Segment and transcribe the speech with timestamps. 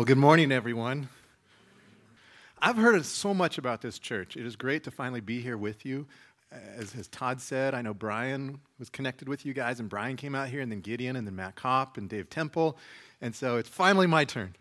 [0.00, 1.10] Well, good morning, everyone.
[2.58, 4.34] I've heard so much about this church.
[4.34, 6.06] It is great to finally be here with you.
[6.50, 10.34] As, as, Todd said, I know Brian was connected with you guys, and Brian came
[10.34, 12.78] out here, and then Gideon, and then Matt Kopp, and Dave Temple.
[13.20, 14.56] And so it's finally my turn.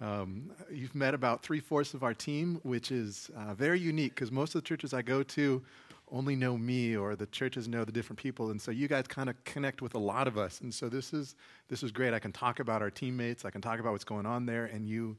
[0.00, 4.30] Um, you've met about three fourths of our team, which is uh, very unique because
[4.30, 5.62] most of the churches I go to
[6.10, 8.50] only know me or the churches know the different people.
[8.50, 10.60] And so you guys kind of connect with a lot of us.
[10.60, 11.34] And so this is
[11.68, 12.14] this is great.
[12.14, 13.44] I can talk about our teammates.
[13.44, 15.16] I can talk about what's going on there and you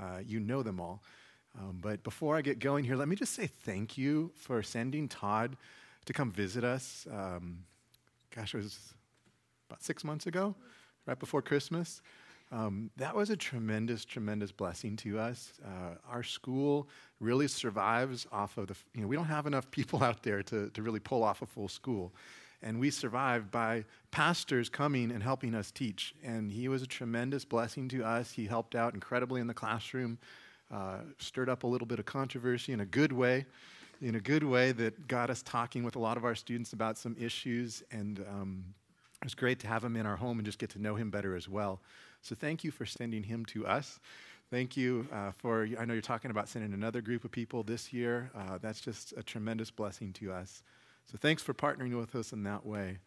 [0.00, 1.02] uh, you know them all.
[1.58, 5.06] Um, but before i get going here let me just say thank you for sending
[5.06, 5.58] todd
[6.06, 7.06] to come visit us.
[7.12, 7.58] Um,
[8.34, 8.94] gosh it was
[9.68, 10.54] about six months ago
[11.06, 12.00] right before christmas
[12.52, 15.54] um, that was a tremendous, tremendous blessing to us.
[15.64, 16.86] Uh, our school
[17.18, 20.68] really survives off of the, you know, we don't have enough people out there to,
[20.70, 22.12] to really pull off a full school.
[22.62, 26.14] And we survived by pastors coming and helping us teach.
[26.22, 28.30] And he was a tremendous blessing to us.
[28.30, 30.18] He helped out incredibly in the classroom,
[30.70, 33.46] uh, stirred up a little bit of controversy in a good way,
[34.02, 36.98] in a good way that got us talking with a lot of our students about
[36.98, 37.82] some issues.
[37.90, 38.64] And um,
[39.22, 41.10] it was great to have him in our home and just get to know him
[41.10, 41.80] better as well.
[42.22, 43.98] So thank you for sending him to us.
[44.48, 47.92] Thank you uh, for, I know you're talking about sending another group of people this
[47.92, 48.30] year.
[48.34, 50.62] Uh, that's just a tremendous blessing to us.
[51.10, 52.98] So thanks for partnering with us in that way.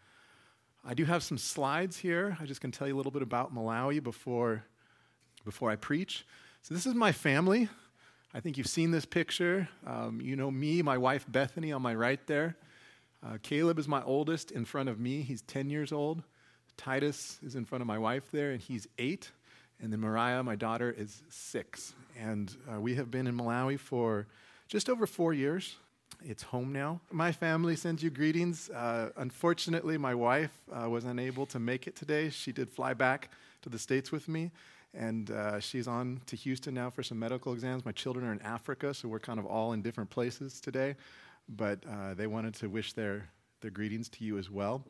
[0.84, 2.38] I do have some slides here.
[2.42, 4.66] I just can tell you a little bit about Malawi before,
[5.46, 6.26] before I preach.
[6.62, 7.70] So this is my family.
[8.34, 9.70] I think you've seen this picture.
[9.88, 12.58] Um, you know me, my wife Bethany on my right there.
[13.26, 15.22] Uh, Caleb is my oldest in front of me.
[15.22, 16.22] He's 10 years old.
[16.78, 19.32] Titus is in front of my wife there, and he's eight.
[19.82, 21.94] And then Mariah, my daughter, is six.
[22.18, 24.28] And uh, we have been in Malawi for
[24.68, 25.76] just over four years.
[26.24, 27.02] It's home now.
[27.12, 28.70] My family sends you greetings.
[28.70, 32.30] Uh, unfortunately, my wife uh, was unable to make it today.
[32.30, 33.30] She did fly back
[33.64, 34.52] to the States with me,
[34.94, 37.84] and uh, she's on to Houston now for some medical exams.
[37.86, 40.96] My children are in Africa, so we're kind of all in different places today.
[41.50, 43.30] But uh, they wanted to wish their,
[43.62, 44.84] their greetings to you as well.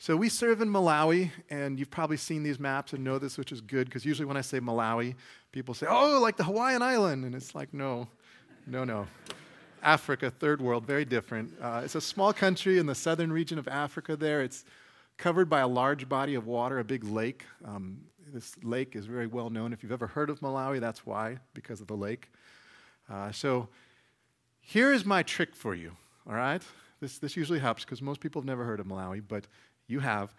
[0.00, 3.50] So we serve in Malawi, and you've probably seen these maps and know this, which
[3.50, 5.16] is good, because usually when I say Malawi,
[5.50, 7.24] people say, oh, like the Hawaiian island.
[7.24, 8.06] And it's like, no,
[8.66, 9.08] no, no.
[9.82, 11.52] Africa, third world, very different.
[11.60, 14.40] Uh, it's a small country in the southern region of Africa there.
[14.40, 14.64] It's
[15.16, 17.44] covered by a large body of water, a big lake.
[17.64, 17.98] Um,
[18.32, 19.72] this lake is very well known.
[19.72, 22.30] If you've ever heard of Malawi, that's why, because of the lake.
[23.10, 23.68] Uh, so
[24.60, 25.92] here is my trick for you,
[26.28, 26.62] all right?
[27.00, 29.46] This, this usually helps because most people have never heard of Malawi, but
[29.88, 30.32] you have.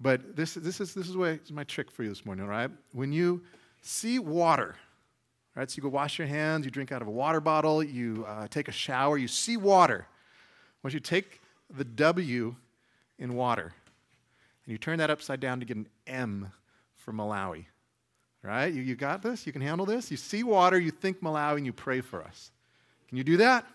[0.00, 2.70] But this, this, is, this is my trick for you this morning, all right?
[2.92, 3.42] When you
[3.82, 4.74] see water,
[5.54, 5.70] right?
[5.70, 8.48] So you go wash your hands, you drink out of a water bottle, you uh,
[8.48, 10.06] take a shower, you see water.
[10.82, 11.40] Once you take
[11.76, 12.56] the W
[13.18, 13.72] in water
[14.64, 16.50] and you turn that upside down to get an M
[16.96, 17.66] for Malawi,
[18.42, 18.72] right?
[18.72, 19.46] You, you got this?
[19.46, 20.10] You can handle this?
[20.10, 22.50] You see water, you think Malawi, and you pray for us.
[23.08, 23.66] Can you do that?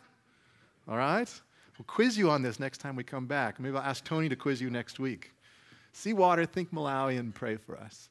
[0.89, 1.29] All right?
[1.77, 3.59] We'll quiz you on this next time we come back.
[3.59, 5.31] Maybe I'll ask Tony to quiz you next week.
[5.93, 8.09] See water, think Malawi, and pray for us.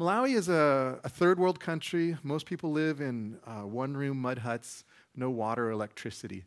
[0.00, 2.16] Malawi is a, a third world country.
[2.22, 4.84] Most people live in uh, one room mud huts,
[5.14, 6.44] no water or electricity.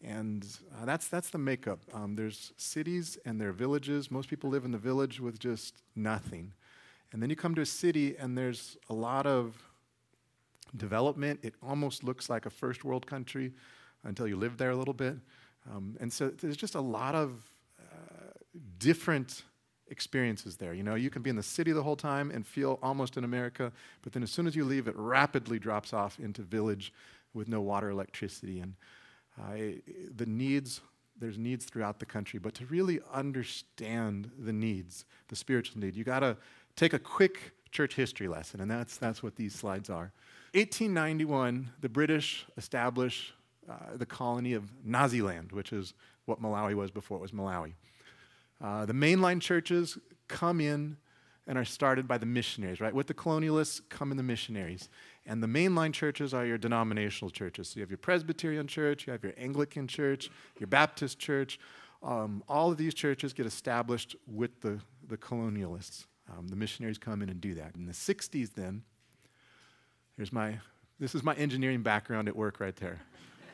[0.00, 0.46] And
[0.80, 1.80] uh, that's, that's the makeup.
[1.92, 4.12] Um, there's cities and there are villages.
[4.12, 6.52] Most people live in the village with just nothing.
[7.12, 9.56] And then you come to a city and there's a lot of
[10.76, 11.40] development.
[11.42, 13.52] It almost looks like a first world country
[14.04, 15.16] until you live there a little bit.
[15.70, 17.42] Um, and so there's just a lot of
[17.80, 18.30] uh,
[18.78, 19.44] different
[19.88, 20.74] experiences there.
[20.74, 23.24] You know, you can be in the city the whole time and feel almost in
[23.24, 26.92] America, but then as soon as you leave, it rapidly drops off into village
[27.32, 28.74] with no water, electricity, and
[29.40, 29.78] uh,
[30.14, 30.80] the needs.
[31.18, 36.04] There's needs throughout the country, but to really understand the needs, the spiritual need, you
[36.04, 36.36] got to
[36.76, 40.12] take a quick church history lesson, and that's that's what these slides are.
[40.54, 43.32] 1891, the British establish
[43.68, 45.94] uh, the colony of Nyasaland, which is
[46.26, 47.72] what Malawi was before it was Malawi.
[48.62, 49.98] Uh, the mainline churches
[50.28, 50.96] come in
[51.46, 52.94] and are started by the missionaries, right?
[52.94, 54.88] With the colonialists come in the missionaries.
[55.26, 57.68] And the mainline churches are your denominational churches.
[57.68, 61.58] So you have your Presbyterian church, you have your Anglican church, your Baptist church.
[62.02, 66.06] Um, all of these churches get established with the, the colonialists.
[66.30, 67.74] Um, the missionaries come in and do that.
[67.74, 68.82] In the 60s, then,
[70.16, 70.58] here's my,
[70.98, 73.00] this is my engineering background at work right there.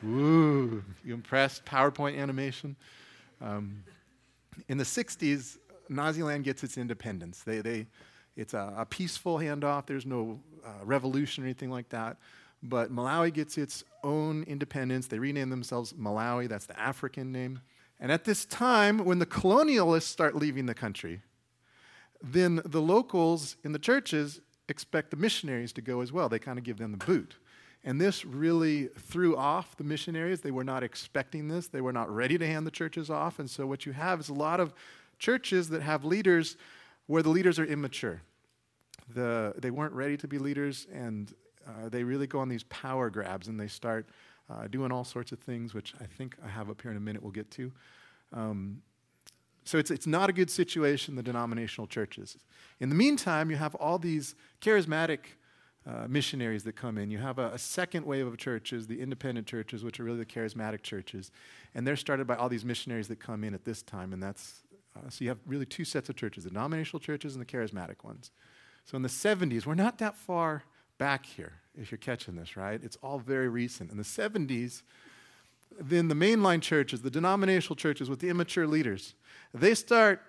[0.03, 1.65] Ooh, you impressed?
[1.65, 2.75] PowerPoint animation.
[3.41, 3.83] Um,
[4.67, 5.57] in the 60s,
[5.89, 7.43] Nyasaland gets its independence.
[7.43, 7.87] They, they,
[8.35, 9.85] it's a, a peaceful handoff.
[9.85, 12.17] There's no uh, revolution or anything like that.
[12.63, 15.07] But Malawi gets its own independence.
[15.07, 16.47] They rename themselves Malawi.
[16.47, 17.61] That's the African name.
[17.99, 21.21] And at this time, when the colonialists start leaving the country,
[22.21, 26.29] then the locals in the churches expect the missionaries to go as well.
[26.29, 27.35] They kind of give them the boot.
[27.83, 30.41] And this really threw off the missionaries.
[30.41, 33.39] They were not expecting this, they were not ready to hand the churches off.
[33.39, 34.73] And so, what you have is a lot of
[35.17, 36.57] churches that have leaders
[37.07, 38.21] where the leaders are immature.
[39.13, 41.33] The, they weren't ready to be leaders, and
[41.67, 44.07] uh, they really go on these power grabs and they start
[44.49, 47.01] uh, doing all sorts of things, which I think I have up here in a
[47.01, 47.71] minute we'll get to.
[48.33, 48.81] Um,
[49.63, 52.37] so it's, it's not a good situation, the denominational churches.
[52.79, 55.19] In the meantime, you have all these charismatic
[55.87, 57.09] uh, missionaries that come in.
[57.09, 60.25] You have a, a, second wave of churches, the independent churches, which are really the
[60.25, 61.31] charismatic churches.
[61.73, 64.13] And they're started by all these missionaries that come in at this time.
[64.13, 64.61] And that's,
[64.95, 68.03] uh, so you have really two sets of churches the denominational churches and the charismatic
[68.03, 68.29] ones.
[68.85, 70.63] So in the 70s, we're not that far
[70.97, 72.79] back here, if you're catching this, right?
[72.83, 73.89] It's all very recent.
[73.89, 74.83] In the 70s,
[75.79, 79.15] then the mainline churches, the denominational churches with the immature leaders,
[79.53, 80.21] they start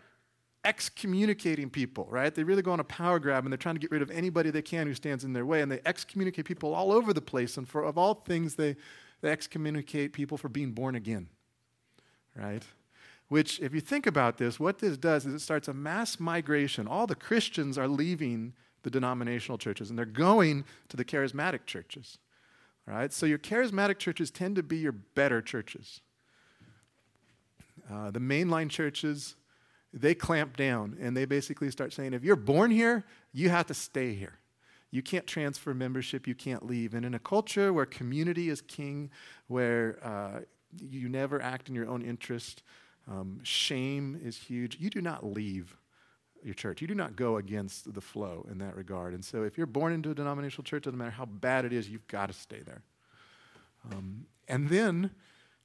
[0.64, 2.34] excommunicating people, right?
[2.34, 4.50] They really go on a power grab and they're trying to get rid of anybody
[4.50, 5.60] they can who stands in their way.
[5.60, 7.56] And they excommunicate people all over the place.
[7.56, 8.76] And for of all things, they,
[9.20, 11.28] they excommunicate people for being born again,
[12.36, 12.62] right?
[13.28, 16.86] Which, if you think about this, what this does is it starts a mass migration.
[16.86, 22.18] All the Christians are leaving the denominational churches and they're going to the charismatic churches.
[22.86, 23.12] Right?
[23.12, 26.00] So your charismatic churches tend to be your better churches.
[27.90, 29.36] Uh, the mainline churches,
[29.92, 33.74] they clamp down and they basically start saying, if you're born here, you have to
[33.74, 34.38] stay here.
[34.90, 36.94] You can't transfer membership, you can't leave.
[36.94, 39.10] And in a culture where community is king,
[39.46, 40.40] where uh,
[40.78, 42.62] you never act in your own interest,
[43.10, 45.76] um, shame is huge, you do not leave
[46.44, 46.80] your church.
[46.82, 49.14] You do not go against the flow in that regard.
[49.14, 51.88] And so if you're born into a denominational church, doesn't matter how bad it is,
[51.88, 52.82] you've got to stay there.
[53.90, 55.12] Um, and then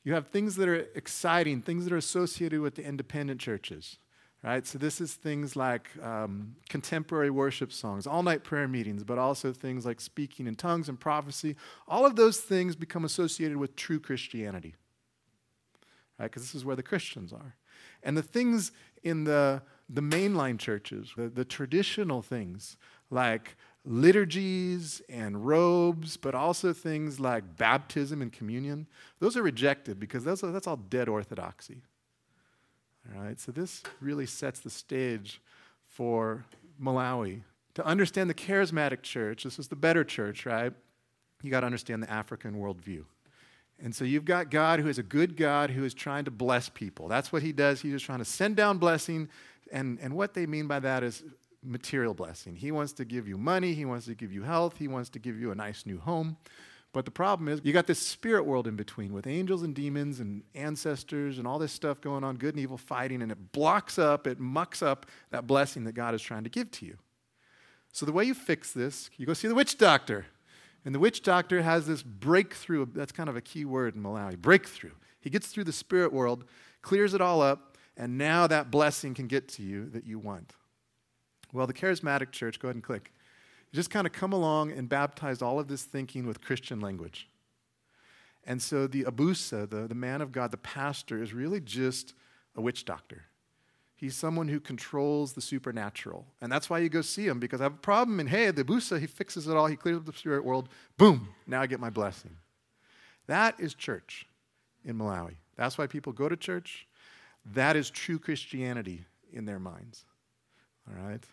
[0.04, 3.98] you have things that are exciting, things that are associated with the independent churches.
[4.44, 4.66] Right?
[4.66, 9.86] So this is things like um, contemporary worship songs, all-night prayer meetings, but also things
[9.86, 11.56] like speaking in tongues and prophecy.
[11.88, 14.76] All of those things become associated with true Christianity.
[16.20, 16.28] Right?
[16.28, 17.56] Because this is where the Christians are.
[18.04, 18.72] And the things
[19.04, 22.78] in the the mainline churches, the, the traditional things
[23.10, 23.56] like
[23.86, 28.86] liturgies and robes, but also things like baptism and communion,
[29.20, 31.82] those are rejected because those that's all dead orthodoxy.
[33.16, 35.42] All right, so this really sets the stage
[35.86, 36.46] for
[36.82, 37.42] Malawi.
[37.76, 40.74] To understand the charismatic church, this is the better church, right?
[41.44, 43.04] You got to understand the African worldview.
[43.80, 46.68] And so you've got God who is a good God who is trying to bless
[46.68, 47.08] people.
[47.08, 47.82] That's what he does.
[47.82, 49.30] He's just trying to send down blessing
[49.72, 51.24] and, and what they mean by that is
[51.64, 52.56] material blessing.
[52.56, 55.20] He wants to give you money, he wants to give you health, he wants to
[55.20, 56.38] give you a nice new home.
[56.94, 60.20] But the problem is, you got this spirit world in between with angels and demons
[60.20, 64.00] and ancestors and all this stuff going on, good and evil fighting, and it blocks
[64.00, 66.98] up, it mucks up that blessing that God is trying to give to you.
[67.92, 70.26] So, the way you fix this, you go see the witch doctor.
[70.86, 72.86] And the witch doctor has this breakthrough.
[72.94, 74.94] That's kind of a key word in Malawi breakthrough.
[75.20, 76.46] He gets through the spirit world,
[76.82, 80.54] clears it all up, and now that blessing can get to you that you want.
[81.52, 83.12] Well, the charismatic church, go ahead and click,
[83.74, 87.28] just kind of come along and baptized all of this thinking with Christian language.
[88.46, 92.14] And so the abusa, the, the man of God, the pastor, is really just
[92.56, 93.26] a witch doctor.
[93.96, 96.26] He's someone who controls the supernatural.
[96.40, 98.64] And that's why you go see him, because I have a problem, and hey, the
[98.64, 101.80] abusa, he fixes it all, he clears up the spirit world, boom, now I get
[101.80, 102.38] my blessing.
[103.26, 104.28] That is church
[104.86, 105.36] in Malawi.
[105.58, 106.88] That's why people go to church.
[107.54, 109.04] That is true Christianity
[109.34, 110.06] in their minds.
[110.88, 111.24] All right?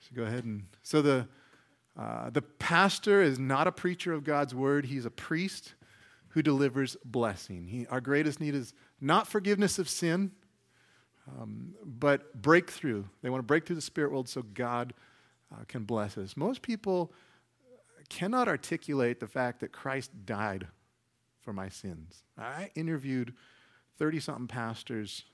[0.00, 0.62] So go ahead and.
[0.82, 1.26] So the,
[1.98, 5.74] uh, the pastor is not a preacher of God's word, he's a priest
[6.30, 7.66] who delivers blessing.
[7.66, 10.32] He, our greatest need is not forgiveness of sin,
[11.28, 13.04] um, but breakthrough.
[13.22, 14.92] They want to break through the spirit world so God
[15.52, 16.36] uh, can bless us.
[16.36, 17.12] Most people
[18.10, 20.66] cannot articulate the fact that Christ died
[21.40, 22.22] for my sins.
[22.38, 23.34] I interviewed
[23.98, 25.24] 30 something pastors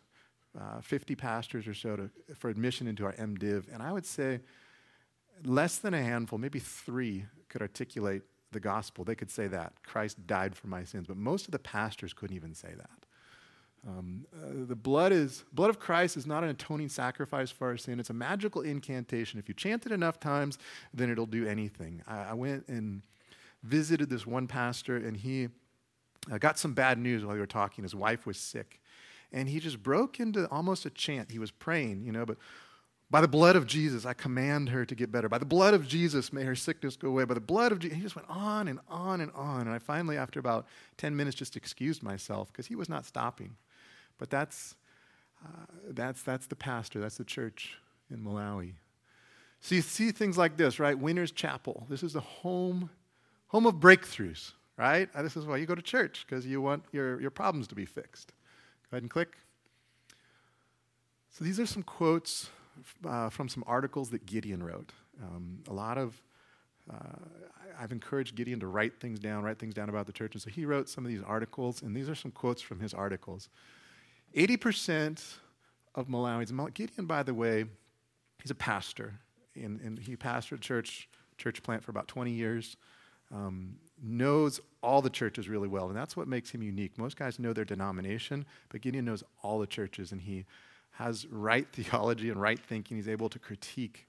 [0.59, 4.40] uh, 50 pastors or so to, for admission into our MDiv, and I would say
[5.45, 8.23] less than a handful, maybe three, could articulate
[8.53, 9.05] the gospel.
[9.05, 12.37] They could say that Christ died for my sins, but most of the pastors couldn't
[12.37, 13.03] even say that.
[13.87, 17.77] Um, uh, the blood is blood of Christ is not an atoning sacrifice for our
[17.77, 17.99] sin.
[17.99, 19.41] It's a magical incantation.
[19.41, 20.57] If you chant it enough times,
[20.95, 22.01] then it'll do anything.
[22.07, 23.03] I, I went and
[23.65, 25.49] visited this one pastor, and he
[26.31, 27.83] uh, got some bad news while we were talking.
[27.83, 28.81] His wife was sick,
[29.33, 31.33] and he just broke into almost a chant.
[31.33, 32.39] He was praying, you know, but
[33.12, 35.28] by the blood of Jesus, I command her to get better.
[35.28, 37.25] By the blood of Jesus, may her sickness go away.
[37.25, 39.61] By the blood of Jesus, he just went on and on and on.
[39.61, 40.66] And I finally, after about
[40.97, 43.57] 10 minutes, just excused myself because he was not stopping.
[44.16, 44.76] But that's,
[45.45, 47.76] uh, that's, that's the pastor, that's the church
[48.11, 48.73] in Malawi.
[49.61, 50.99] So you see things like this, right?
[50.99, 51.87] Winners Chapel.
[51.90, 52.88] This is the home,
[53.49, 55.11] home of breakthroughs, right?
[55.14, 57.75] Uh, this is why you go to church, because you want your, your problems to
[57.75, 58.33] be fixed.
[58.90, 59.37] Go ahead and click.
[61.31, 62.49] So these are some quotes
[63.07, 64.93] uh, from some articles that Gideon wrote.
[65.23, 66.21] Um, a lot of,
[66.91, 66.97] uh,
[67.79, 70.35] I've encouraged Gideon to write things down, write things down about the church.
[70.35, 72.95] And so he wrote some of these articles, and these are some quotes from his
[72.95, 73.49] articles.
[74.37, 75.35] 80%
[75.95, 77.64] of Malawi's, Gideon, by the way,
[78.43, 79.14] he's a pastor,
[79.55, 82.76] and, and he pastored a church, church plant for about 20 years.
[83.31, 86.99] Um, knows all the churches really well, and that's what makes him unique.
[86.99, 90.45] Most guys know their denomination, but Gideon knows all the churches, and he
[90.93, 92.97] has right theology and right thinking.
[92.97, 94.07] He's able to critique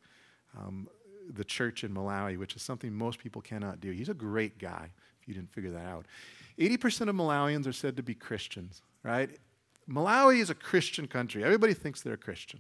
[0.58, 0.88] um,
[1.34, 3.92] the church in Malawi, which is something most people cannot do.
[3.92, 4.90] He's a great guy,
[5.22, 6.06] if you didn't figure that out.
[6.60, 9.30] 80% of Malawians are said to be Christians, right?
[9.90, 11.44] Malawi is a Christian country.
[11.44, 12.60] Everybody thinks they're a Christian.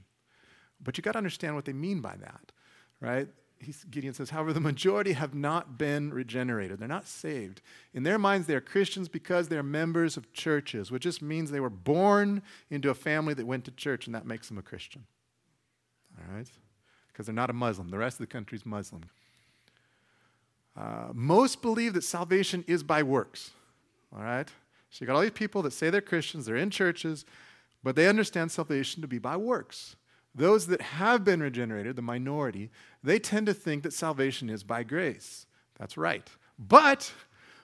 [0.83, 2.51] But you got to understand what they mean by that,
[2.99, 3.27] right?
[3.89, 6.79] Gideon says, however, the majority have not been regenerated.
[6.79, 7.61] They're not saved.
[7.93, 11.59] In their minds, they are Christians because they're members of churches, which just means they
[11.59, 15.05] were born into a family that went to church, and that makes them a Christian.
[16.17, 16.49] All right?
[17.07, 17.89] Because they're not a Muslim.
[17.89, 19.03] The rest of the country is Muslim.
[20.75, 23.51] Uh, most believe that salvation is by works.
[24.15, 24.49] All right?
[24.89, 27.25] So you got all these people that say they're Christians, they're in churches,
[27.83, 29.95] but they understand salvation to be by works.
[30.35, 32.71] Those that have been regenerated, the minority,
[33.03, 35.45] they tend to think that salvation is by grace.
[35.77, 36.27] That's right.
[36.57, 37.11] But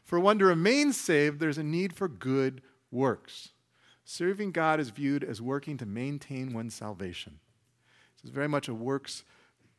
[0.04, 2.62] for one to remain saved, there's a need for good
[2.92, 3.50] works.
[4.06, 7.40] Serving God is viewed as working to maintain one's salvation.
[8.16, 9.24] This is very much a works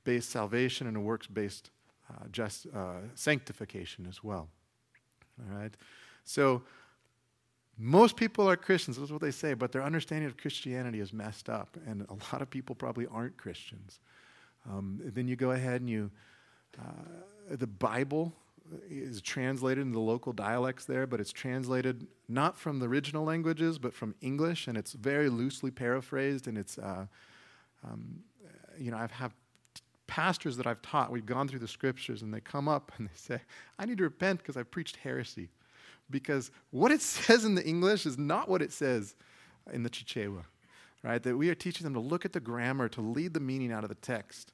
[0.05, 1.71] based salvation and a works based
[2.09, 4.49] uh, just uh, sanctification as well.
[5.39, 5.75] All right?
[6.25, 6.63] So,
[7.83, 11.49] most people are Christians, that's what they say, but their understanding of Christianity is messed
[11.49, 14.01] up, and a lot of people probably aren't Christians.
[14.71, 16.11] Um, then you go ahead and you,
[16.79, 16.93] uh,
[17.49, 18.35] the Bible
[18.91, 23.79] is translated in the local dialects there, but it's translated not from the original languages,
[23.79, 27.07] but from English, and it's very loosely paraphrased, and it's, uh,
[27.83, 28.21] um,
[28.79, 29.33] you know, I've had
[30.07, 33.17] pastors that I've taught, we've gone through the scriptures, and they come up and they
[33.17, 33.41] say,
[33.79, 35.49] I need to repent because I preached heresy
[36.11, 39.15] because what it says in the English is not what it says
[39.73, 40.45] in the Chichewa,
[41.03, 41.23] right?
[41.23, 43.85] That we are teaching them to look at the grammar, to lead the meaning out
[43.85, 44.53] of the text.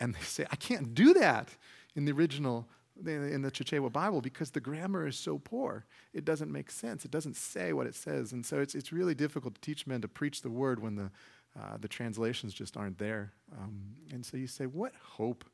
[0.00, 1.48] And they say, I can't do that
[1.94, 2.68] in the original,
[3.04, 5.84] in the Chichewa Bible because the grammar is so poor.
[6.12, 7.04] It doesn't make sense.
[7.04, 8.32] It doesn't say what it says.
[8.32, 11.10] And so it's, it's really difficult to teach men to preach the word when the,
[11.58, 13.32] uh, the translations just aren't there.
[13.58, 15.44] Um, and so you say, what hope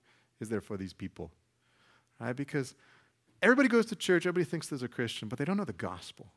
[0.41, 1.31] is there for these people?
[2.21, 2.35] Right?
[2.35, 2.75] Because
[3.43, 6.33] Everybody goes to church, everybody thinks there's a Christian, but they don't know the gospel.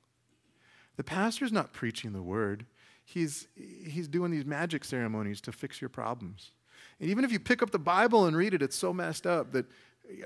[0.97, 2.65] The pastor's not preaching the word,
[3.03, 6.51] he's, he's doing these magic ceremonies to fix your problems.
[6.99, 9.51] And even if you pick up the Bible and read it, it's so messed up
[9.53, 9.65] that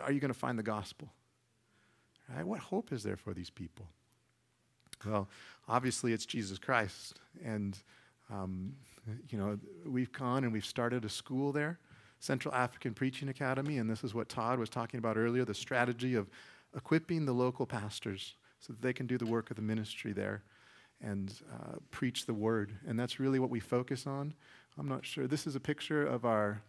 [0.02, 1.10] are you going to find the gospel?
[2.34, 2.46] Right?
[2.46, 3.88] What hope is there for these people?
[5.06, 5.30] Well,
[5.68, 7.20] obviously it's Jesus Christ.
[7.44, 7.78] And,
[8.32, 8.74] um,
[9.30, 11.80] you know, we've gone and we've started a school there,
[12.20, 16.16] Central African Preaching Academy, and this is what Todd was talking about earlier the strategy
[16.16, 16.28] of
[16.76, 20.44] equipping the local pastors so that they can do the work of the ministry there
[21.02, 22.74] and uh, preach the word.
[22.88, 24.34] And that's really what we focus on.
[24.78, 25.28] I'm not sure.
[25.28, 26.62] This is a picture of our,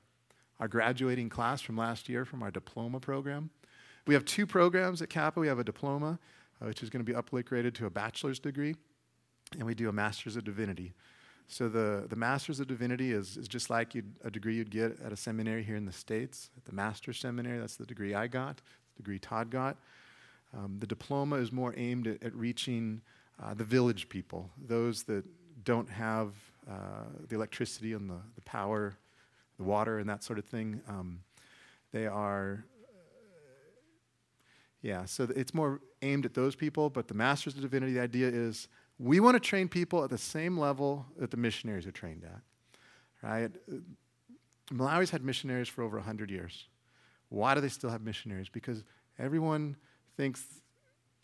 [0.61, 3.51] our graduating class from last year from our diploma program.
[4.07, 5.41] We have two programs at CAPA.
[5.41, 6.19] We have a diploma,
[6.61, 8.77] uh, which is going to be upgraded to a bachelor's degree,
[9.55, 10.93] and we do a master's of divinity.
[11.49, 13.95] So the, the master's of divinity is, is just like
[14.25, 16.51] a degree you'd get at a seminary here in the States.
[16.57, 18.61] At the master's seminary, that's the degree I got,
[18.97, 19.77] degree Todd got.
[20.57, 23.01] Um, the diploma is more aimed at, at reaching
[23.43, 25.25] uh, the village people, those that
[25.65, 26.33] don't have
[26.71, 28.97] uh, the electricity and the, the power,
[29.59, 30.81] the water, and that sort of thing.
[30.89, 31.21] Um,
[31.93, 32.65] they are,
[34.83, 38.29] yeah, so it's more aimed at those people, but the Masters of Divinity, the idea
[38.29, 42.25] is we want to train people at the same level that the missionaries are trained
[42.25, 42.41] at,
[43.23, 43.51] right?
[44.73, 46.67] Malawi's had missionaries for over 100 years.
[47.29, 48.49] Why do they still have missionaries?
[48.49, 48.85] Because
[49.19, 49.77] everyone
[50.17, 50.45] thinks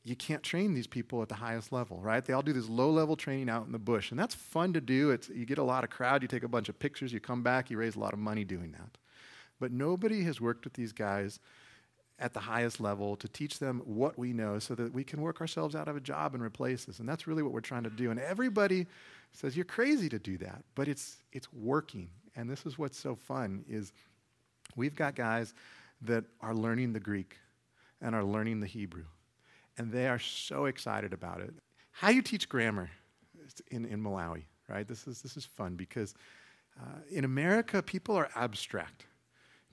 [0.05, 2.25] you can't train these people at the highest level, right?
[2.25, 4.11] They all do this low level training out in the bush.
[4.11, 5.11] And that's fun to do.
[5.11, 7.43] It's, you get a lot of crowd, you take a bunch of pictures, you come
[7.43, 8.99] back, you raise a lot of money doing that.
[9.61, 11.39] But nobody has worked with these guys
[12.19, 15.41] at the highest level to teach them what we know so that we can work
[15.41, 16.99] ourselves out of a job and replace this.
[16.99, 18.11] And that's really what we're trying to do.
[18.11, 18.87] And everybody
[19.33, 20.65] says, You're crazy to do that.
[20.75, 22.11] But it's, it's working.
[22.35, 23.93] And this is what's so fun is
[24.75, 25.55] we've got guys
[26.05, 27.37] that are learning the Greek
[28.01, 29.05] and are learning the Hebrew.
[29.79, 31.55] And they are so excited about it.
[31.93, 32.91] How you teach grammar
[33.71, 34.87] in, in Malawi, right?
[34.87, 36.15] This is, this is fun because
[36.81, 39.07] uh, in America, people are abstract.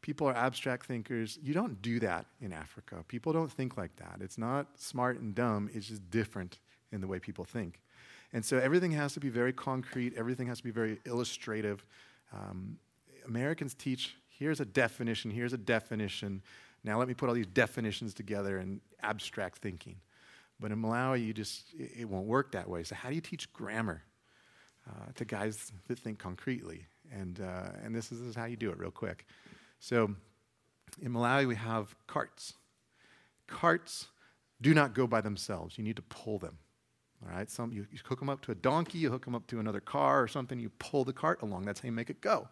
[0.02, 1.38] People are abstract thinkers.
[1.42, 3.04] You don't do that in Africa.
[3.08, 4.20] People don't think like that.
[4.22, 6.60] It's not smart and dumb, it's just different
[6.92, 7.82] in the way people think.
[8.32, 11.86] And so everything has to be very concrete, everything has to be very illustrative.
[12.34, 12.78] Um,
[13.28, 16.42] Americans teach here's a definition, here's a definition.
[16.84, 19.98] Now let me put all these definitions together in abstract thinking.
[20.60, 22.84] But in Malawi, you just, it, won't work that way.
[22.84, 24.04] So, how do you teach grammar
[24.90, 26.86] uh, to guys that think concretely?
[27.12, 29.26] And, uh, and this, is, this is how you do it, real quick.
[29.80, 30.16] So,
[31.02, 32.56] in Malawi, we have carts.
[33.48, 34.08] Carts
[34.62, 36.58] do not go by themselves, you need to pull them.
[37.24, 39.48] All right, some you, you hook them up to a donkey, you hook them up
[39.48, 41.64] to another car or something, you pull the cart along.
[41.64, 42.48] That's how you make it go.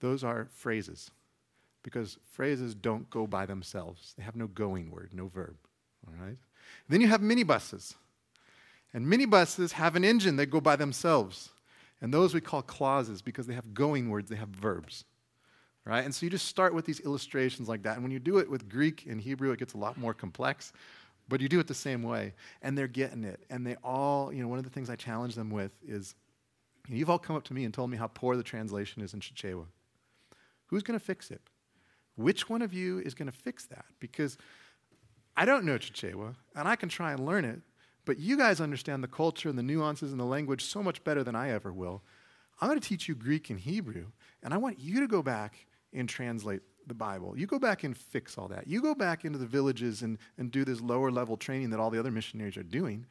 [0.00, 1.10] Those are phrases
[1.82, 4.14] because phrases don't go by themselves.
[4.16, 5.56] They have no going word, no verb.
[6.06, 6.36] All right?
[6.88, 7.94] Then you have minibuses.
[8.92, 11.50] And minibuses have an engine, they go by themselves.
[12.00, 15.04] And those we call clauses because they have going words, they have verbs.
[15.84, 16.04] Right?
[16.04, 17.94] And so you just start with these illustrations like that.
[17.94, 20.72] And when you do it with Greek and Hebrew, it gets a lot more complex.
[21.28, 22.34] But you do it the same way.
[22.62, 23.40] And they're getting it.
[23.50, 26.14] And they all, you know, one of the things I challenge them with is
[26.88, 29.20] you've all come up to me and told me how poor the translation is in
[29.20, 29.66] Chichewa.
[30.70, 31.42] Who's going to fix it?
[32.16, 33.84] Which one of you is going to fix that?
[33.98, 34.38] Because
[35.36, 37.60] I don't know Chichewa, and I can try and learn it,
[38.04, 41.24] but you guys understand the culture and the nuances and the language so much better
[41.24, 42.02] than I ever will.
[42.60, 44.06] I'm going to teach you Greek and Hebrew,
[44.42, 47.36] and I want you to go back and translate the Bible.
[47.36, 48.66] You go back and fix all that.
[48.66, 51.90] You go back into the villages and, and do this lower level training that all
[51.90, 53.06] the other missionaries are doing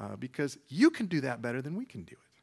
[0.00, 2.42] uh, because you can do that better than we can do it.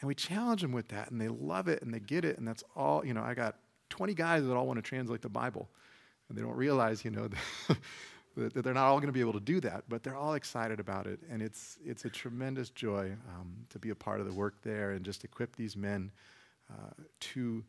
[0.00, 2.46] And we challenge them with that, and they love it and they get it, and
[2.46, 3.04] that's all.
[3.04, 3.56] You know, I got
[3.90, 5.68] 20 guys that all want to translate the Bible,
[6.28, 7.28] and they don't realize, you know,
[8.36, 10.80] that they're not all going to be able to do that, but they're all excited
[10.80, 14.32] about it, and it's it's a tremendous joy um, to be a part of the
[14.32, 16.10] work there and just equip these men
[16.70, 17.64] uh, to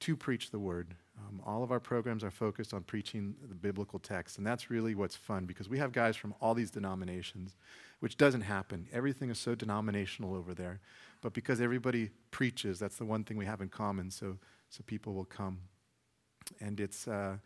[0.00, 0.94] to preach the word.
[1.18, 4.94] Um, all of our programs are focused on preaching the biblical text, and that's really
[4.94, 7.56] what's fun because we have guys from all these denominations,
[8.00, 8.88] which doesn't happen.
[8.92, 10.80] Everything is so denominational over there,
[11.20, 14.10] but because everybody preaches, that's the one thing we have in common.
[14.10, 14.38] So
[14.70, 15.58] so people will come,
[16.60, 17.36] and it's uh,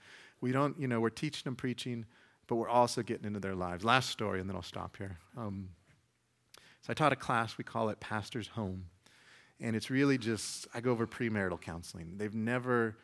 [0.41, 2.07] we don't you know we're teaching them preaching
[2.47, 3.85] but we're also getting into their lives.
[3.85, 5.19] Last story, and then I'll stop here.
[5.37, 5.71] Um,
[6.83, 8.87] so I taught a class, we call it Pastor's Home.
[9.61, 12.15] And it's really just, I go over premarital counseling.
[12.17, 12.97] They've never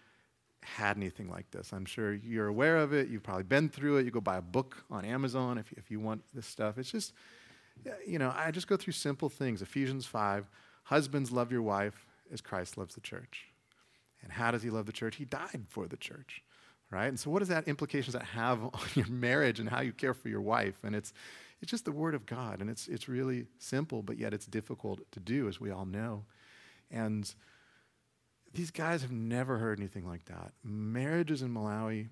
[0.63, 1.73] had anything like this.
[1.73, 3.09] I'm sure you're aware of it.
[3.09, 4.05] You've probably been through it.
[4.05, 6.77] You go buy a book on Amazon if, if you want this stuff.
[6.77, 7.15] It's just,
[8.07, 9.63] you know, I just go through simple things.
[9.63, 10.49] Ephesians 5
[10.85, 13.50] Husbands, love your wife as Christ loves the church.
[14.23, 15.17] And how does he love the church?
[15.17, 16.43] He died for the church
[16.91, 17.07] right?
[17.07, 20.15] And so, what does that implications that have on your marriage and how you care
[20.15, 20.83] for your wife?
[20.85, 21.13] And it's
[21.63, 25.01] it's just the word of God, and it's it's really simple, but yet it's difficult
[25.13, 26.25] to do, as we all know.
[26.91, 27.33] And
[28.53, 30.53] these guys have never heard anything like that.
[30.65, 32.09] Marriages in Malawi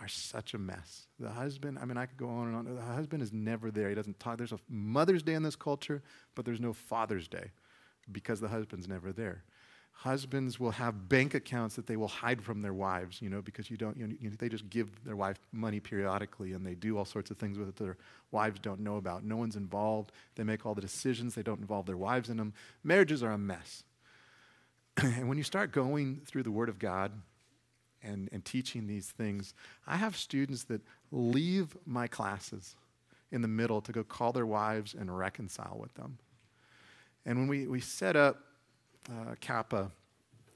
[0.00, 1.06] are such a mess.
[1.18, 2.74] The husband, I mean, I could go on and on.
[2.74, 3.88] The husband is never there.
[3.88, 4.38] He doesn't talk.
[4.38, 6.02] There's a Mother's Day in this culture,
[6.34, 7.52] but there's no Father's Day
[8.10, 9.44] because the husband's never there
[10.00, 13.70] husbands will have bank accounts that they will hide from their wives, you know, because
[13.70, 17.06] you don't, you know, they just give their wife money periodically and they do all
[17.06, 17.96] sorts of things with it that their
[18.30, 19.24] wives don't know about.
[19.24, 20.12] No one's involved.
[20.34, 21.34] They make all the decisions.
[21.34, 22.52] They don't involve their wives in them.
[22.84, 23.84] Marriages are a mess.
[24.98, 27.12] and when you start going through the Word of God
[28.02, 29.54] and, and teaching these things,
[29.86, 32.76] I have students that leave my classes
[33.32, 36.18] in the middle to go call their wives and reconcile with them.
[37.24, 38.42] And when we, we set up
[39.10, 39.90] uh, CAPA,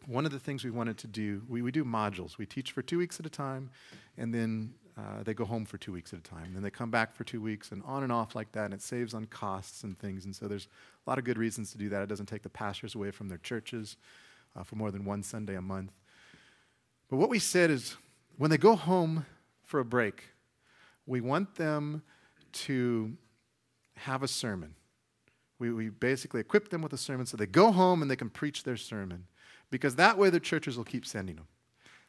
[0.07, 2.39] one of the things we wanted to do, we, we do modules.
[2.39, 3.71] We teach for two weeks at a time,
[4.17, 6.47] and then uh, they go home for two weeks at a time.
[6.47, 8.75] And Then they come back for two weeks, and on and off like that, and
[8.75, 10.25] it saves on costs and things.
[10.25, 10.69] And so there's
[11.07, 12.03] a lot of good reasons to do that.
[12.03, 13.97] It doesn't take the pastors away from their churches
[14.57, 15.93] uh, for more than one Sunday a month.
[17.09, 17.97] But what we said is
[18.37, 19.27] when they go home
[19.65, 20.25] for a break,
[21.07, 22.03] we want them
[22.53, 23.17] to
[23.97, 24.75] have a sermon
[25.61, 28.31] we, we basically equip them with a sermon so they go home and they can
[28.31, 29.27] preach their sermon
[29.71, 31.47] because that way the churches will keep sending them.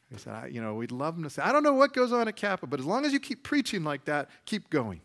[0.09, 2.27] They said, you know, we'd love them to say, I don't know what goes on
[2.27, 5.01] at CAPA, but as long as you keep preaching like that, keep going.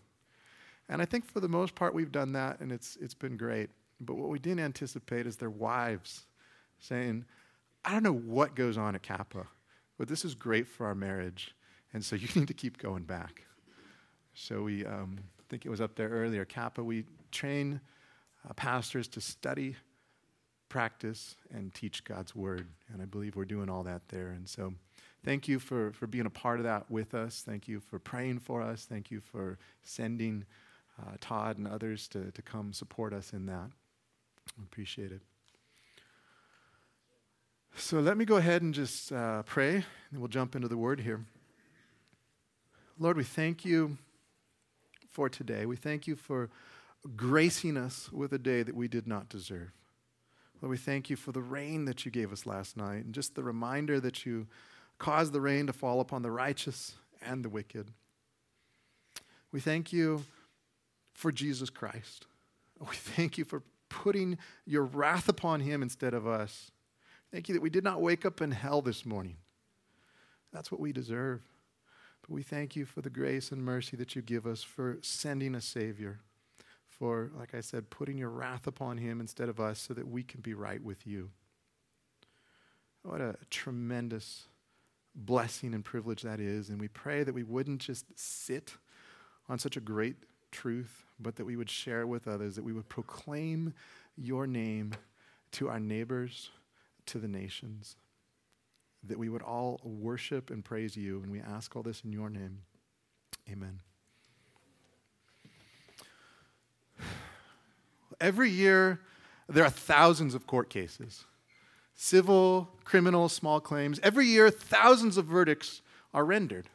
[0.89, 3.71] And I think for the most part we've done that and it's, it's been great.
[4.01, 6.27] But what we didn't anticipate is their wives
[6.79, 7.25] saying,
[7.85, 9.47] I don't know what goes on at CAPA,
[9.99, 11.55] but this is great for our marriage.
[11.93, 13.45] And so you need to keep going back.
[14.35, 17.81] So we, um, I think it was up there earlier, CAPA, we train
[18.49, 19.77] uh, pastors to study,
[20.69, 22.69] practice, and teach God's word.
[22.93, 24.29] And I believe we're doing all that there.
[24.29, 24.75] And so
[25.25, 27.43] thank you for, for being a part of that with us.
[27.45, 28.85] Thank you for praying for us.
[28.85, 30.45] Thank you for sending
[31.01, 33.71] uh, Todd and others to, to come support us in that.
[34.63, 35.21] Appreciate it.
[37.77, 41.01] So let me go ahead and just uh, pray, and we'll jump into the word
[41.01, 41.27] here.
[42.99, 43.99] Lord, we thank you
[45.11, 45.67] for today.
[45.67, 46.49] We thank you for
[47.14, 49.73] gracing us with a day that we did not deserve.
[50.61, 53.35] Lord, we thank you for the rain that you gave us last night and just
[53.35, 54.47] the reminder that you
[54.99, 57.90] caused the rain to fall upon the righteous and the wicked.
[59.53, 60.25] We thank you
[61.12, 62.27] for Jesus Christ.
[62.81, 66.71] We thank you for putting your wrath upon him instead of us.
[67.33, 69.37] Thank you that we did not wake up in hell this morning.
[70.53, 71.42] That's what we deserve.
[72.23, 75.55] But we thank you for the grace and mercy that you give us for sending
[75.55, 76.21] a Savior,
[76.99, 80.23] for, like I said, putting your wrath upon him instead of us so that we
[80.23, 81.31] can be right with you.
[83.03, 84.47] What a tremendous
[85.15, 86.69] blessing and privilege that is.
[86.69, 88.75] And we pray that we wouldn't just sit
[89.49, 90.17] on such a great
[90.51, 93.75] truth, but that we would share it with others, that we would proclaim
[94.17, 94.93] your name
[95.53, 96.51] to our neighbors,
[97.07, 97.97] to the nations,
[99.05, 101.23] that we would all worship and praise you.
[101.23, 102.63] And we ask all this in your name.
[103.51, 103.81] Amen.
[108.21, 109.01] Every year,
[109.49, 111.25] there are thousands of court cases
[111.99, 113.99] civil, criminal, small claims.
[114.03, 115.81] Every year, thousands of verdicts
[116.13, 116.69] are rendered,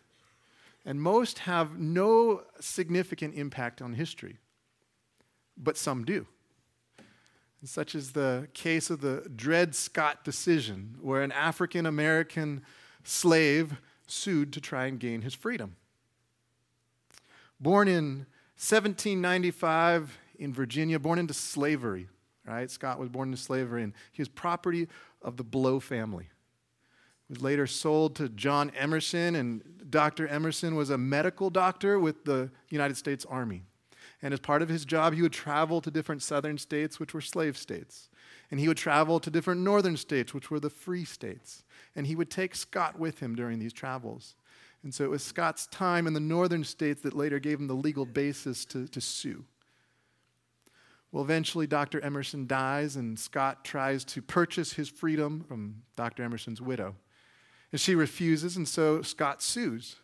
[0.86, 4.38] and most have no significant impact on history,
[5.58, 6.26] but some do.
[7.64, 12.64] Such as the case of the Dred Scott decision, where an African American
[13.04, 13.76] slave
[14.08, 15.76] sued to try and gain his freedom.
[17.60, 18.26] Born in
[18.58, 22.10] 1795 in Virginia, born into slavery,
[22.46, 22.70] right?
[22.70, 24.88] Scott was born into slavery, and he was property
[25.22, 26.30] of the Blow family.
[27.28, 30.28] He was later sold to John Emerson, and Dr.
[30.28, 33.62] Emerson was a medical doctor with the United States Army.
[34.24, 37.22] And as part of his job, he would travel to different southern states, which were
[37.22, 38.10] slave states.
[38.50, 41.64] And he would travel to different northern states, which were the free states.
[41.96, 44.36] And he would take Scott with him during these travels.
[44.84, 47.76] And so it was Scott's time in the northern states that later gave him the
[47.76, 49.46] legal basis to, to sue.
[51.12, 52.00] Well, eventually, Dr.
[52.02, 56.24] Emerson dies, and Scott tries to purchase his freedom from Dr.
[56.24, 56.96] Emerson's widow.
[57.72, 59.98] And she refuses, and so Scott sues.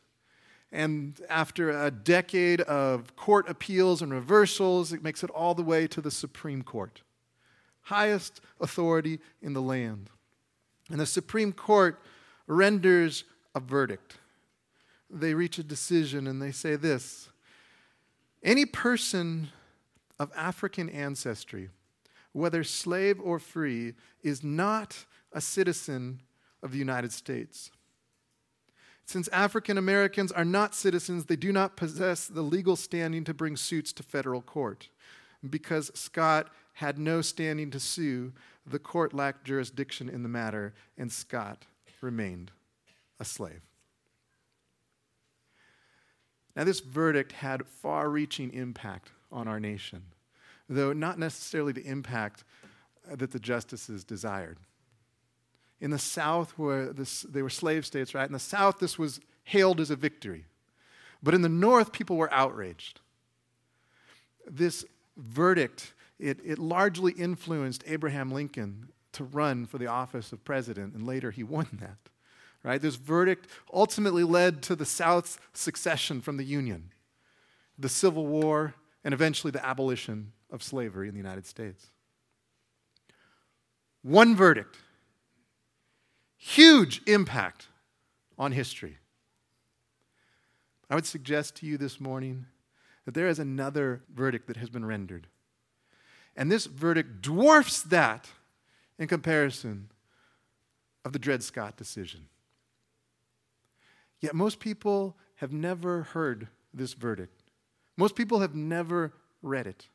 [0.71, 5.87] And after a decade of court appeals and reversals, it makes it all the way
[5.87, 7.01] to the Supreme Court,
[7.83, 10.09] highest authority in the land.
[10.89, 12.01] And the Supreme Court
[12.47, 13.23] renders
[13.55, 14.17] a verdict.
[15.09, 17.29] They reach a decision and they say this
[18.43, 19.49] Any person
[20.19, 21.69] of African ancestry,
[22.31, 26.21] whether slave or free, is not a citizen
[26.63, 27.71] of the United States.
[29.05, 33.55] Since African Americans are not citizens, they do not possess the legal standing to bring
[33.55, 34.89] suits to federal court.
[35.49, 38.33] Because Scott had no standing to sue,
[38.65, 41.65] the court lacked jurisdiction in the matter, and Scott
[42.01, 42.51] remained
[43.19, 43.61] a slave.
[46.55, 50.03] Now, this verdict had far reaching impact on our nation,
[50.69, 52.43] though not necessarily the impact
[53.11, 54.57] uh, that the justices desired.
[55.79, 58.25] In the South, where this, they were slave states, right?
[58.25, 60.45] In the South, this was hailed as a victory.
[61.21, 62.99] But in the North, people were outraged.
[64.49, 64.85] This
[65.17, 71.05] verdict, it, it largely influenced Abraham Lincoln to run for the office of president, and
[71.05, 71.97] later he won that.
[72.63, 72.81] Right?
[72.81, 76.91] This verdict ultimately led to the South's secession from the Union,
[77.77, 78.73] the Civil War,
[79.07, 81.91] and eventually the abolition of slavery in the United States.
[84.01, 84.77] One verdict
[86.35, 87.67] Huge impact
[88.37, 88.97] on history.
[90.89, 92.47] I would suggest to you this morning
[93.05, 95.27] that there is another verdict that has been rendered.
[96.35, 98.29] And this verdict dwarfs that
[98.99, 99.89] in comparison
[101.05, 102.27] of the Dred Scott decision.
[104.19, 107.36] Yet most people have never heard this verdict.
[107.97, 109.87] Most people have never read it.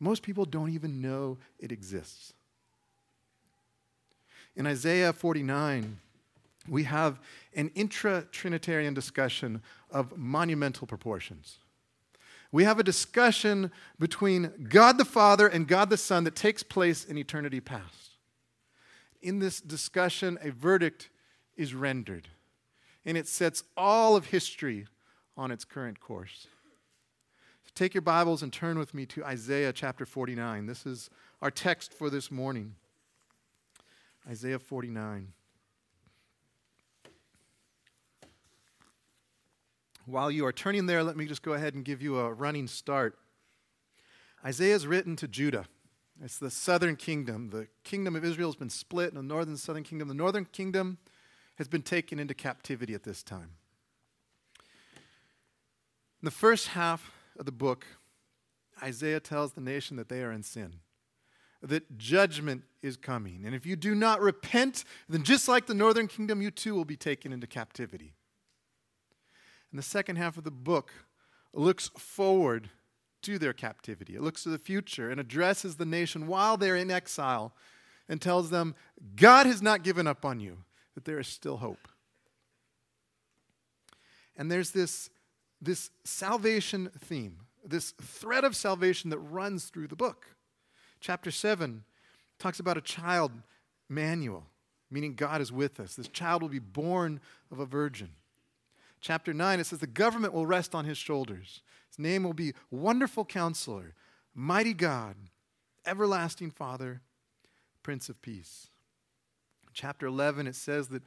[0.00, 2.34] Most people don't even know it exists.
[4.56, 5.98] In Isaiah 49,
[6.68, 7.20] we have
[7.54, 11.58] an intra Trinitarian discussion of monumental proportions.
[12.50, 17.04] We have a discussion between God the Father and God the Son that takes place
[17.04, 18.16] in eternity past.
[19.20, 21.10] In this discussion, a verdict
[21.56, 22.28] is rendered,
[23.04, 24.86] and it sets all of history
[25.36, 26.46] on its current course.
[27.78, 30.66] Take your Bibles and turn with me to Isaiah chapter 49.
[30.66, 31.10] This is
[31.40, 32.74] our text for this morning.
[34.28, 35.28] Isaiah 49.
[40.06, 42.66] While you are turning there, let me just go ahead and give you a running
[42.66, 43.16] start.
[44.44, 45.66] Isaiah is written to Judah.
[46.20, 47.50] It's the southern kingdom.
[47.50, 50.08] The kingdom of Israel has been split in the northern and southern kingdom.
[50.08, 50.98] The northern kingdom
[51.58, 53.50] has been taken into captivity at this time.
[56.20, 57.86] In the first half of the book,
[58.82, 60.76] Isaiah tells the nation that they are in sin,
[61.62, 63.42] that judgment is coming.
[63.44, 66.84] And if you do not repent, then just like the northern kingdom, you too will
[66.84, 68.14] be taken into captivity.
[69.70, 70.92] And the second half of the book
[71.52, 72.70] looks forward
[73.22, 74.14] to their captivity.
[74.14, 77.52] It looks to the future and addresses the nation while they're in exile
[78.08, 78.74] and tells them,
[79.16, 80.58] God has not given up on you,
[80.94, 81.88] that there is still hope.
[84.36, 85.10] And there's this,
[85.60, 90.26] this salvation theme, this thread of salvation that runs through the book.
[91.00, 91.84] Chapter 7
[92.38, 93.32] talks about a child,
[93.88, 94.46] Manuel,
[94.90, 95.94] meaning God is with us.
[95.94, 98.10] This child will be born of a virgin.
[99.00, 101.62] Chapter 9, it says, The government will rest on his shoulders.
[101.88, 103.94] His name will be Wonderful Counselor,
[104.34, 105.16] Mighty God,
[105.86, 107.00] Everlasting Father,
[107.82, 108.68] Prince of Peace.
[109.72, 111.02] Chapter 11, it says that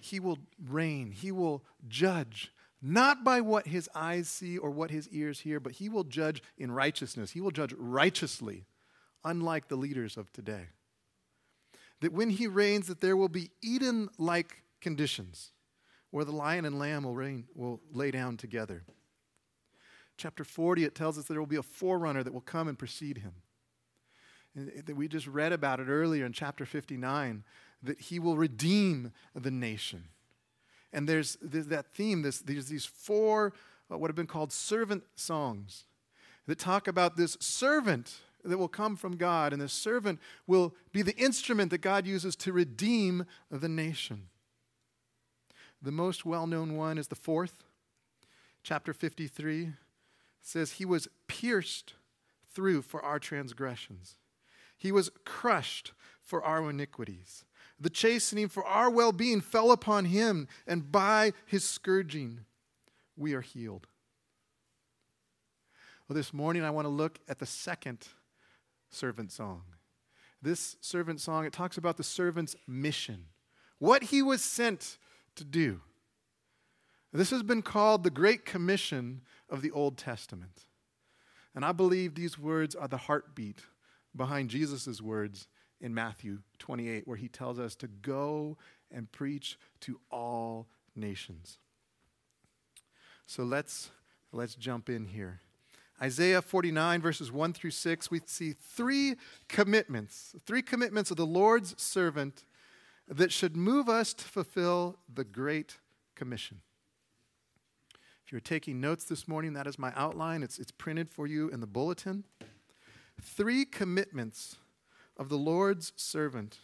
[0.00, 5.08] he will reign, he will judge, not by what his eyes see or what his
[5.10, 7.30] ears hear, but he will judge in righteousness.
[7.30, 8.66] He will judge righteously,
[9.24, 10.66] unlike the leaders of today.
[12.00, 15.52] That when he reigns, that there will be Eden like conditions
[16.10, 18.82] where the lion and lamb will, reign, will lay down together.
[20.16, 23.18] Chapter 40, it tells us there will be a forerunner that will come and precede
[23.18, 23.32] him.
[24.54, 27.44] And we just read about it earlier in chapter 59
[27.82, 30.08] that he will redeem the nation.
[30.92, 33.52] And there's, that theme, this, there's these four,
[33.90, 35.84] uh, what have been called servant songs,
[36.46, 39.52] that talk about this servant that will come from God.
[39.52, 44.28] And this servant will be the instrument that God uses to redeem the nation.
[45.80, 47.64] The most well known one is the fourth,
[48.62, 49.72] chapter 53
[50.40, 51.94] says, He was pierced
[52.54, 54.16] through for our transgressions,
[54.76, 57.44] He was crushed for our iniquities.
[57.82, 62.40] The chastening for our well being fell upon Him, and by His scourging
[63.16, 63.88] we are healed.
[66.08, 68.06] Well, this morning I want to look at the second
[68.88, 69.62] servant song.
[70.40, 73.26] This servant song, it talks about the servant's mission,
[73.78, 74.98] what he was sent
[75.36, 75.80] to do.
[77.12, 80.64] This has been called the Great Commission of the Old Testament.
[81.54, 83.60] And I believe these words are the heartbeat
[84.16, 85.48] behind Jesus' words
[85.82, 88.56] in Matthew 28, where he tells us to go
[88.90, 91.58] and preach to all nations.
[93.26, 93.90] So let's,
[94.32, 95.40] let's jump in here.
[96.00, 99.16] Isaiah 49, verses 1 through 6, we see three
[99.48, 102.44] commitments, three commitments of the Lord's servant
[103.08, 105.78] that should move us to fulfill the Great
[106.14, 106.60] Commission.
[108.24, 110.42] If you're taking notes this morning, that is my outline.
[110.42, 112.24] It's, it's printed for you in the bulletin.
[113.20, 114.56] Three commitments
[115.16, 116.58] of the Lord's servant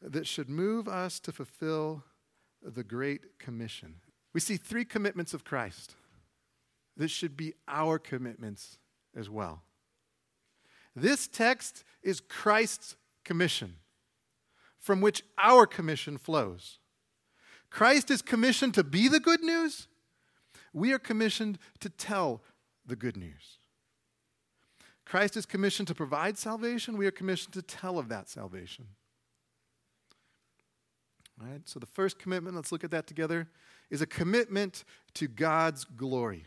[0.00, 2.04] that should move us to fulfill
[2.62, 3.96] the Great Commission.
[4.32, 5.94] We see three commitments of Christ
[6.96, 8.78] that should be our commitments
[9.16, 9.62] as well.
[10.96, 13.76] This text is Christ's commission
[14.78, 16.78] from which our commission flows.
[17.70, 19.88] Christ is commissioned to be the good news.
[20.72, 22.42] We are commissioned to tell
[22.86, 23.58] the good news.
[25.04, 26.96] Christ is commissioned to provide salvation.
[26.96, 28.86] We are commissioned to tell of that salvation.
[31.40, 33.48] All right, so the first commitment, let's look at that together,
[33.90, 36.46] is a commitment to God's glory.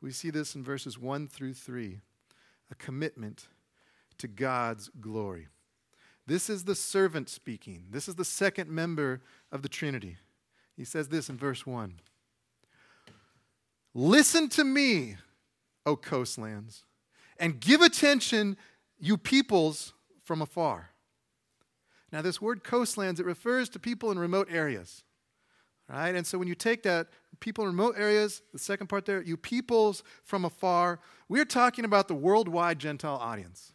[0.00, 2.00] We see this in verses 1 through 3.
[2.70, 3.48] A commitment
[4.18, 5.48] to God's glory.
[6.26, 7.86] This is the servant speaking.
[7.90, 10.16] This is the second member of the Trinity.
[10.76, 11.94] He says this in verse 1
[13.94, 15.16] Listen to me,
[15.84, 16.84] O coastlands,
[17.42, 18.56] and give attention,
[19.00, 20.90] you peoples from afar.
[22.12, 25.02] Now, this word coastlands, it refers to people in remote areas.
[25.88, 26.14] Right?
[26.14, 27.08] And so when you take that,
[27.40, 32.06] people in remote areas, the second part there, you peoples from afar, we're talking about
[32.06, 33.72] the worldwide Gentile audience.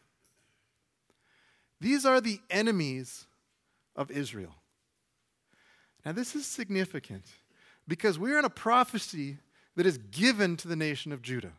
[1.82, 3.28] These are the enemies
[3.98, 4.56] of Israel.
[6.06, 7.26] Now, this is significant
[7.86, 9.40] because we're in a prophecy
[9.76, 11.52] that is given to the nation of Judah.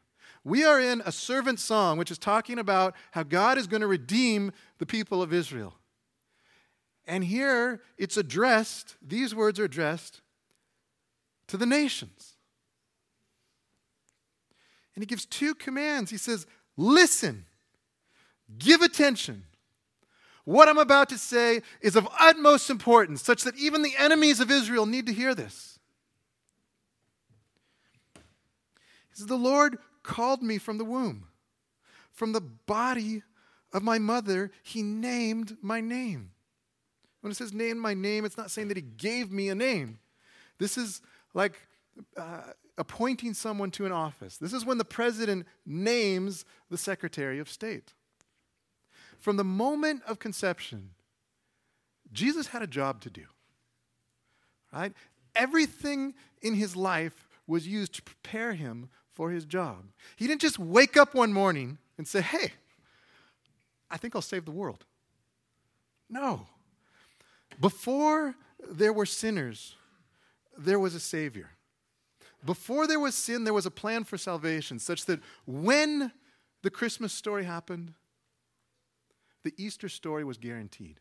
[0.49, 3.87] We are in a servant song, which is talking about how God is going to
[3.87, 5.75] redeem the people of Israel.
[7.07, 10.23] And here it's addressed, these words are addressed
[11.49, 12.37] to the nations.
[14.95, 16.11] And he gives two commands.
[16.11, 16.47] He says,
[16.79, 17.45] Listen,
[18.59, 19.45] give attention,
[20.47, 24.51] what I'm about to say is of utmost importance, such that even the enemies of
[24.51, 25.79] Israel need to hear this.
[29.11, 31.29] He says, The Lord called me from the womb,
[32.13, 33.23] from the body
[33.73, 36.31] of my mother, he named my name.
[37.21, 39.99] When it says named my name, it's not saying that he gave me a name.
[40.59, 41.01] This is
[41.35, 41.61] like
[42.17, 42.43] uh,
[42.77, 44.37] appointing someone to an office.
[44.39, 47.93] This is when the president names the secretary of state.
[49.19, 50.91] From the moment of conception,
[52.13, 53.25] Jesus had a job to do.
[54.73, 54.93] Right?
[55.35, 59.79] Everything in his life was used to prepare him for his job.
[60.15, 62.53] He didn't just wake up one morning and say, Hey,
[63.91, 64.85] I think I'll save the world.
[66.09, 66.47] No.
[67.61, 68.37] Before
[68.71, 69.75] there were sinners,
[70.57, 71.51] there was a Savior.
[72.47, 76.13] Before there was sin, there was a plan for salvation, such that when
[76.63, 77.95] the Christmas story happened,
[79.43, 81.01] the Easter story was guaranteed.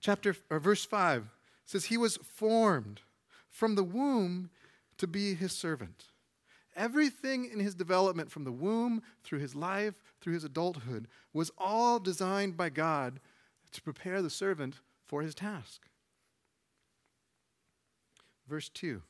[0.00, 1.30] Chapter or verse 5
[1.64, 3.00] says he was formed
[3.48, 4.50] from the womb
[5.00, 6.04] to be his servant.
[6.76, 11.98] Everything in his development from the womb through his life, through his adulthood, was all
[11.98, 13.18] designed by God
[13.72, 15.86] to prepare the servant for his task.
[18.46, 19.02] Verse 2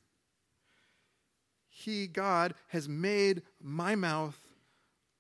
[1.69, 4.39] He, God, has made my mouth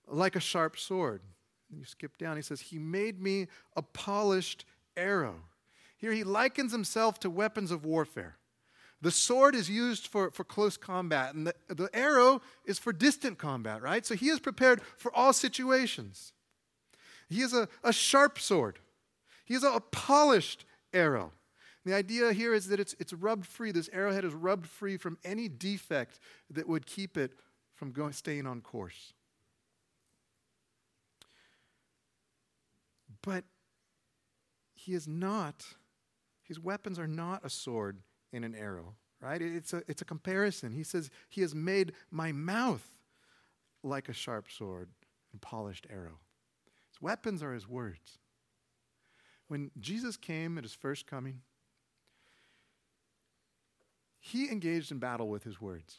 [0.06, 1.20] like a sharp sword.
[1.68, 4.64] You skip down, he says, He made me a polished
[4.96, 5.36] arrow.
[5.96, 8.36] Here he likens himself to weapons of warfare.
[9.02, 13.38] The sword is used for, for close combat, and the, the arrow is for distant
[13.38, 14.04] combat, right?
[14.04, 16.32] So he is prepared for all situations.
[17.28, 18.78] He is a, a sharp sword,
[19.44, 21.32] he is a, a polished arrow.
[21.86, 23.72] The idea here is that it's, it's rubbed free.
[23.72, 27.32] This arrowhead is rubbed free from any defect that would keep it
[27.74, 29.14] from going, staying on course.
[33.22, 33.44] But
[34.74, 35.64] he is not,
[36.42, 37.96] his weapons are not a sword
[38.32, 39.40] and an arrow, right?
[39.40, 40.72] It's a, it's a comparison.
[40.72, 42.86] He says, He has made my mouth
[43.82, 44.88] like a sharp sword
[45.32, 46.18] and polished arrow.
[46.90, 48.18] His weapons are his words.
[49.48, 51.40] When Jesus came at his first coming,
[54.20, 55.96] he engaged in battle with his words.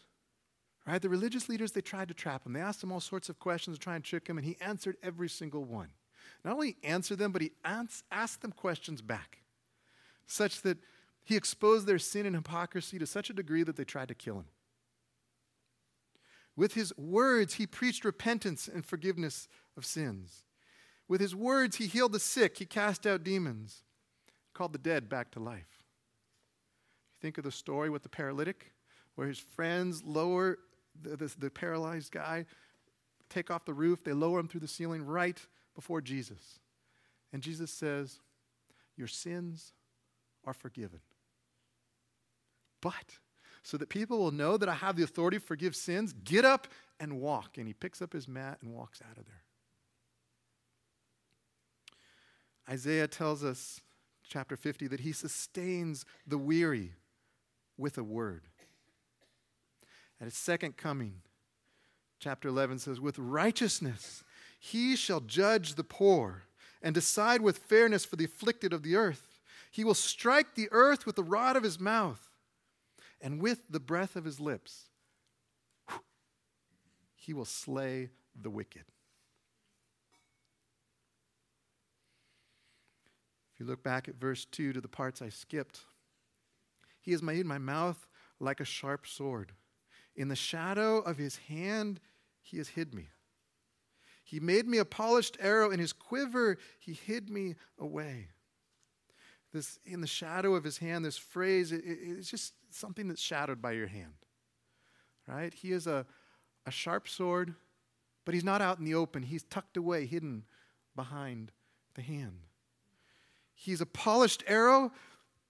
[0.88, 1.02] Right?
[1.02, 2.54] The religious leaders, they tried to trap him.
[2.54, 4.98] They asked him all sorts of questions to try and trick him, and he answered
[5.04, 5.90] every single one.
[6.44, 9.40] Not only answered them, but he asked them questions back,
[10.26, 10.78] such that
[11.24, 14.40] he exposed their sin and hypocrisy to such a degree that they tried to kill
[14.40, 14.48] him.
[16.56, 20.46] With his words, he preached repentance and forgiveness of sins.
[21.08, 23.84] With his words, he healed the sick, he cast out demons,
[24.54, 25.86] called the dead back to life.
[27.14, 28.74] You think of the story with the paralytic,
[29.16, 30.58] where his friends lower
[31.02, 32.46] the, the, the paralyzed guy,
[33.30, 35.40] take off the roof, they lower him through the ceiling right
[35.74, 36.60] before Jesus.
[37.32, 38.20] And Jesus says,
[38.98, 39.74] Your sins
[40.46, 41.00] are forgiven.
[42.82, 43.20] But
[43.64, 46.68] so that people will know that I have the authority to forgive sins, get up
[47.00, 47.58] and walk.
[47.58, 49.44] And he picks up his mat and walks out of there.
[52.70, 53.82] Isaiah tells us,
[54.28, 56.94] chapter 50, that he sustains the weary
[57.78, 58.44] with a word.
[60.20, 61.22] At his second coming,
[62.20, 64.24] chapter 11 says, With righteousness
[64.60, 66.44] he shall judge the poor
[66.82, 69.40] and decide with fairness for the afflicted of the earth.
[69.72, 72.31] He will strike the earth with the rod of his mouth
[73.22, 74.90] and with the breath of his lips.
[77.16, 78.84] He will slay the wicked.
[83.54, 85.82] If you look back at verse 2 to the parts I skipped,
[87.00, 88.08] he has made my mouth
[88.40, 89.52] like a sharp sword.
[90.16, 92.00] In the shadow of his hand,
[92.42, 93.10] he has hid me.
[94.24, 98.30] He made me a polished arrow, in his quiver he hid me away.
[99.54, 103.22] This in the shadow of his hand, this phrase, it, it, it's just something that's
[103.22, 104.14] shadowed by your hand.
[105.28, 105.54] Right?
[105.54, 106.06] He is a,
[106.66, 107.54] a sharp sword,
[108.26, 109.24] but he's not out in the open.
[109.24, 110.44] He's tucked away, hidden
[110.96, 111.52] behind
[111.96, 112.40] the hand.
[113.54, 114.92] He's a polished arrow,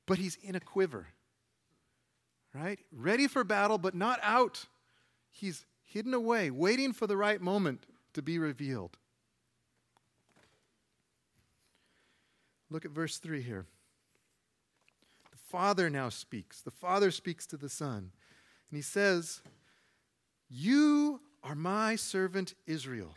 [0.06, 1.08] but he's in a quiver.
[2.54, 2.80] Right?
[2.92, 4.66] Ready for battle, but not out.
[5.30, 8.98] He's hidden away, waiting for the right moment to be revealed.
[12.70, 13.66] Look at verse 3 here.
[15.52, 16.62] The Father now speaks.
[16.62, 17.98] The Father speaks to the Son.
[18.70, 19.42] And he says,
[20.50, 23.16] You are my servant Israel,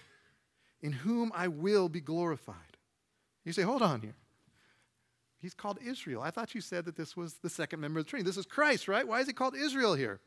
[0.83, 2.57] in whom I will be glorified.
[3.45, 4.17] You say, Hold on here.
[5.41, 6.23] He's called Israel.
[6.23, 8.27] I thought you said that this was the second member of the Trinity.
[8.29, 9.07] This is Christ, right?
[9.07, 10.19] Why is he called Israel here?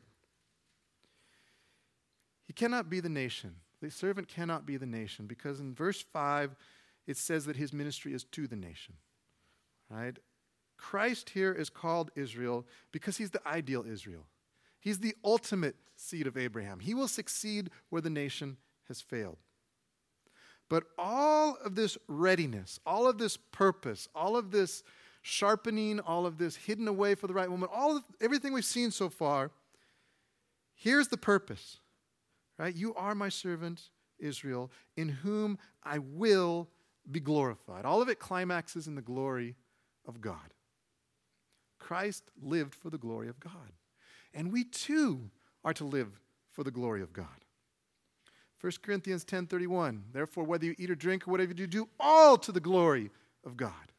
[2.46, 6.56] He cannot be the nation the servant cannot be the nation because in verse 5
[7.06, 8.94] it says that his ministry is to the nation.
[9.90, 10.18] Right?
[10.78, 14.26] Christ here is called Israel because he's the ideal Israel.
[14.80, 16.80] He's the ultimate seed of Abraham.
[16.80, 18.56] He will succeed where the nation
[18.86, 19.38] has failed.
[20.68, 24.82] But all of this readiness, all of this purpose, all of this
[25.22, 28.90] sharpening, all of this hidden away for the right moment, all of everything we've seen
[28.90, 29.50] so far,
[30.74, 31.78] here's the purpose.
[32.58, 32.74] Right?
[32.74, 36.68] You are my servant, Israel, in whom I will
[37.10, 37.84] be glorified.
[37.84, 39.54] All of it climaxes in the glory
[40.06, 40.54] of God.
[41.78, 43.72] Christ lived for the glory of God.
[44.34, 45.30] And we too
[45.64, 46.20] are to live
[46.50, 47.26] for the glory of God.
[48.60, 52.36] 1 Corinthians 10:31 Therefore whether you eat or drink or whatever you do do all
[52.38, 53.10] to the glory
[53.44, 53.92] of God.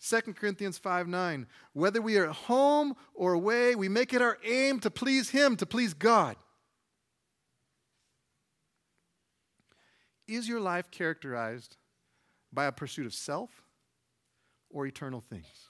[0.00, 4.38] 2 Corinthians 5 9, whether we are at home or away, we make it our
[4.44, 6.36] aim to please Him, to please God.
[10.28, 11.76] Is your life characterized
[12.52, 13.50] by a pursuit of self
[14.70, 15.67] or eternal things?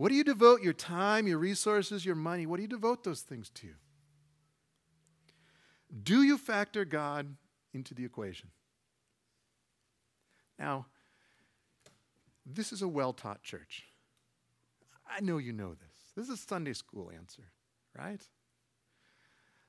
[0.00, 2.46] What do you devote your time, your resources, your money?
[2.46, 3.68] What do you devote those things to?
[6.02, 7.36] Do you factor God
[7.74, 8.48] into the equation?
[10.58, 10.86] Now,
[12.46, 13.84] this is a well taught church.
[15.06, 16.12] I know you know this.
[16.16, 17.44] This is a Sunday school answer,
[17.94, 18.22] right?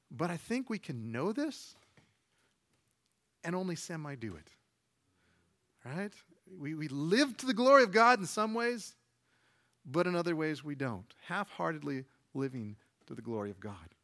[0.09, 1.75] But I think we can know this
[3.43, 4.47] and only semi do it,
[5.83, 6.13] right?
[6.57, 8.95] We, we live to the glory of God in some ways,
[9.85, 11.13] but in other ways we don't.
[11.27, 12.75] Half heartedly living
[13.07, 13.95] to the glory of God.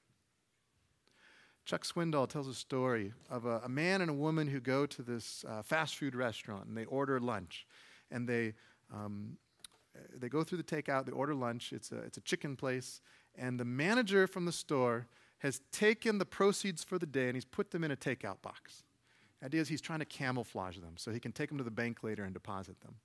[1.66, 5.02] Chuck Swindoll tells a story of a, a, man and a woman who go to
[5.02, 7.68] this uh, fast food restaurant and they order lunch.
[8.10, 8.54] And they,
[8.94, 9.36] um,
[10.16, 11.74] they go through the takeout, they order lunch.
[11.74, 13.02] It's a, it's a chicken place.
[13.36, 15.08] And the manager from the store
[15.40, 18.84] has taken the proceeds for the day and he's put them in a takeout box.
[19.42, 21.70] The idea is he's trying to camouflage them so he can take them to the
[21.72, 22.96] bank later and deposit them.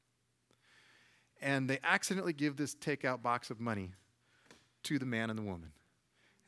[1.43, 3.91] And they accidentally give this takeout box of money
[4.85, 5.73] to the man and the woman.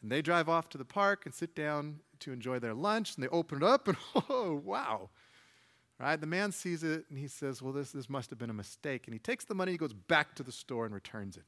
[0.01, 3.25] And they drive off to the park and sit down to enjoy their lunch, and
[3.25, 3.97] they open it up, and
[4.31, 5.11] oh, wow.
[5.99, 6.21] Right?
[6.21, 9.07] The man sees it, and he says, Well, this, this must have been a mistake.
[9.07, 11.45] And he takes the money, he goes back to the store and returns it.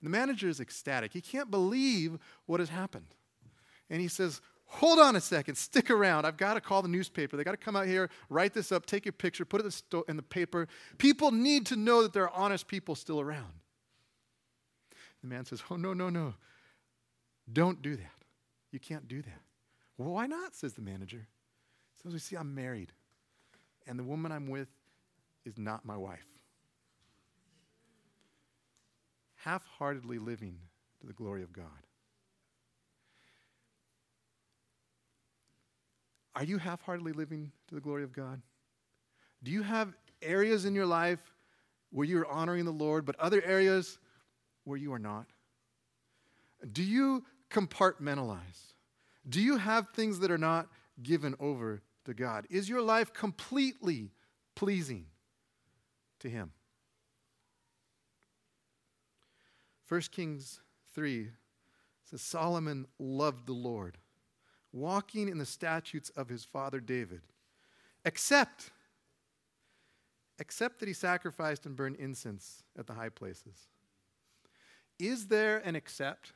[0.00, 1.12] And the manager is ecstatic.
[1.12, 3.14] He can't believe what has happened.
[3.90, 6.24] And he says, Hold on a second, stick around.
[6.24, 7.36] I've got to call the newspaper.
[7.36, 10.16] They got to come out here, write this up, take your picture, put it in
[10.16, 10.66] the paper.
[10.98, 13.52] People need to know that there are honest people still around.
[15.22, 16.34] The man says, Oh, no, no, no.
[17.52, 18.24] Don't do that.
[18.72, 19.40] You can't do that.
[19.96, 20.54] Well, why not?
[20.54, 21.28] says the manager.
[22.02, 22.92] So you see, I'm married,
[23.86, 24.68] and the woman I'm with
[25.44, 26.26] is not my wife.
[29.36, 30.58] Half heartedly living
[31.00, 31.83] to the glory of God.
[36.36, 38.42] Are you half heartedly living to the glory of God?
[39.42, 41.32] Do you have areas in your life
[41.90, 43.98] where you are honoring the Lord, but other areas
[44.64, 45.26] where you are not?
[46.72, 48.72] Do you compartmentalize?
[49.28, 50.68] Do you have things that are not
[51.02, 52.46] given over to God?
[52.50, 54.10] Is your life completely
[54.54, 55.06] pleasing
[56.20, 56.52] to Him?
[59.88, 60.60] 1 Kings
[60.94, 61.28] 3
[62.04, 63.98] says Solomon loved the Lord,
[64.74, 67.22] walking in the statutes of his father David,
[68.04, 68.70] except
[70.40, 73.68] except that he sacrificed and burned incense at the high places.
[74.98, 76.32] Is there an except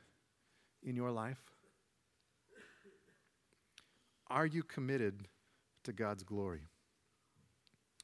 [0.81, 1.41] in your life?
[4.27, 5.27] Are you committed
[5.83, 6.61] to God's glory?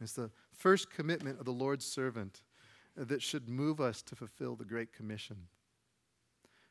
[0.02, 2.42] It's the first commitment of the Lord's servant
[2.98, 5.48] that should move us to fulfill the Great Commission.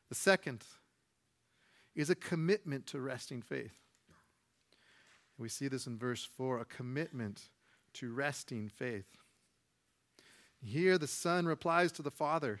[0.09, 0.63] The second
[1.95, 3.73] is a commitment to resting faith.
[5.37, 7.49] We see this in verse 4 a commitment
[7.93, 9.07] to resting faith.
[10.61, 12.59] Here, the Son replies to the Father.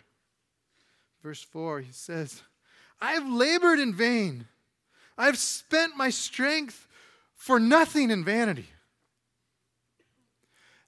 [1.23, 2.43] Verse 4, he says,
[3.01, 4.45] I have labored in vain.
[5.17, 6.87] I have spent my strength
[7.33, 8.67] for nothing in vanity.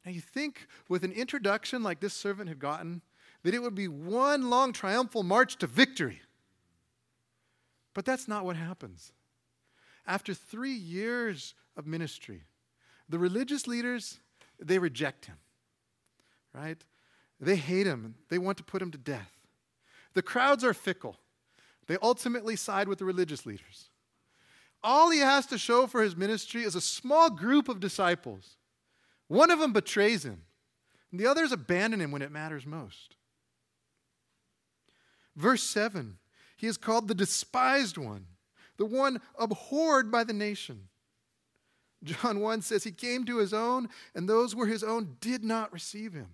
[0.06, 3.02] Now, you think with an introduction like this servant had gotten,
[3.44, 6.22] that it would be one long triumphal march to victory.
[7.98, 9.12] But that's not what happens.
[10.06, 12.44] After three years of ministry,
[13.10, 14.20] the religious leaders,
[14.60, 15.38] they reject him,
[16.54, 16.78] right?
[17.40, 18.14] They hate him.
[18.30, 19.32] They want to put him to death.
[20.14, 21.18] The crowds are fickle.
[21.88, 23.90] They ultimately side with the religious leaders.
[24.84, 28.58] All he has to show for his ministry is a small group of disciples.
[29.28, 30.44] One of them betrays him,
[31.10, 33.16] and the others abandon him when it matters most.
[35.36, 36.20] Verse 7
[36.58, 38.26] He is called the despised one,
[38.78, 40.90] the one abhorred by the nation.
[42.04, 45.44] John 1 says, He came to his own, and those who were his own did
[45.44, 46.30] not receive him.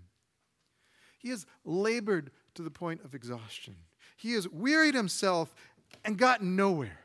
[1.20, 3.76] He has labored to the point of exhaustion.
[4.18, 5.54] He has wearied himself
[6.04, 7.00] and gotten nowhere.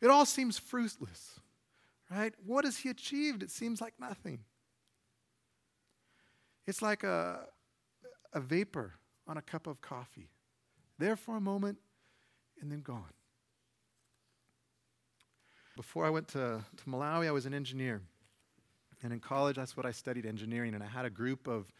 [0.00, 1.40] It all seems fruitless,
[2.10, 2.34] right?
[2.44, 3.42] What has he achieved?
[3.42, 4.40] It seems like nothing.
[6.66, 7.40] It's like a,
[8.32, 8.94] a vapor
[9.26, 10.30] on a cup of coffee,
[10.98, 11.78] there for a moment
[12.60, 13.12] and then gone.
[15.76, 18.02] Before I went to, to Malawi, I was an engineer.
[19.02, 20.74] And in college, that's what I studied engineering.
[20.74, 21.72] And I had a group of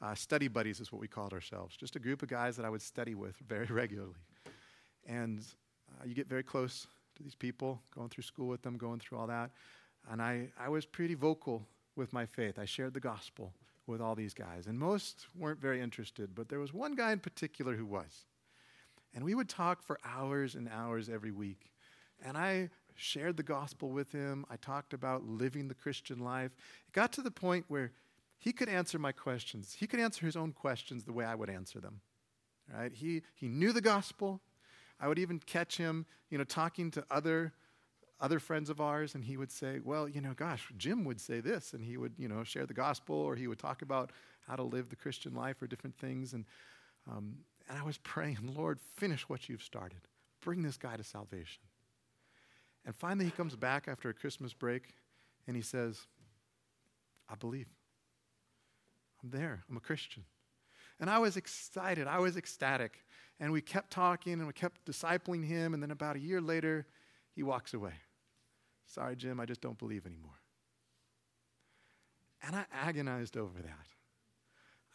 [0.00, 1.76] uh, study buddies, is what we called ourselves.
[1.76, 4.14] Just a group of guys that I would study with very regularly.
[5.06, 5.40] And
[6.00, 6.86] uh, you get very close
[7.16, 9.50] to these people, going through school with them, going through all that.
[10.10, 12.58] And I, I was pretty vocal with my faith.
[12.58, 13.52] I shared the gospel
[13.86, 14.66] with all these guys.
[14.66, 18.26] And most weren't very interested, but there was one guy in particular who was.
[19.16, 21.72] And we would talk for hours and hours every week.
[22.22, 24.44] And I shared the gospel with him.
[24.50, 26.52] I talked about living the Christian life.
[26.86, 27.92] It got to the point where
[28.38, 29.74] he could answer my questions.
[29.80, 32.00] He could answer his own questions the way I would answer them.
[32.72, 32.92] Right?
[32.92, 34.42] He, he knew the gospel.
[35.00, 37.54] I would even catch him, you know, talking to other
[38.18, 41.40] other friends of ours, and he would say, "Well, you know, gosh, Jim would say
[41.40, 44.10] this," and he would, you know, share the gospel, or he would talk about
[44.46, 46.32] how to live the Christian life or different things.
[46.32, 46.46] And
[47.06, 47.36] um,
[47.68, 50.00] and I was praying, Lord, finish what you've started.
[50.40, 51.62] Bring this guy to salvation.
[52.84, 54.94] And finally, he comes back after a Christmas break,
[55.46, 56.06] and he says,
[57.28, 57.68] "I believe.
[59.22, 59.64] I'm there.
[59.68, 60.24] I'm a Christian."
[60.98, 62.06] And I was excited.
[62.06, 63.04] I was ecstatic.
[63.38, 65.74] And we kept talking and we kept discipling him.
[65.74, 66.86] And then about a year later,
[67.34, 67.92] he walks away.
[68.86, 70.40] Sorry, Jim, I just don't believe anymore.
[72.42, 73.88] And I agonized over that.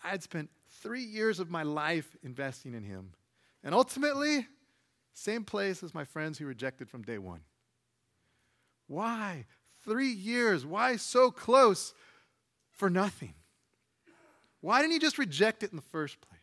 [0.03, 0.49] I had spent
[0.81, 3.13] three years of my life investing in him.
[3.63, 4.47] And ultimately,
[5.13, 7.41] same place as my friends who rejected from day one.
[8.87, 9.45] Why?
[9.83, 10.65] Three years.
[10.65, 11.93] Why so close
[12.71, 13.33] for nothing?
[14.61, 16.39] Why didn't he just reject it in the first place?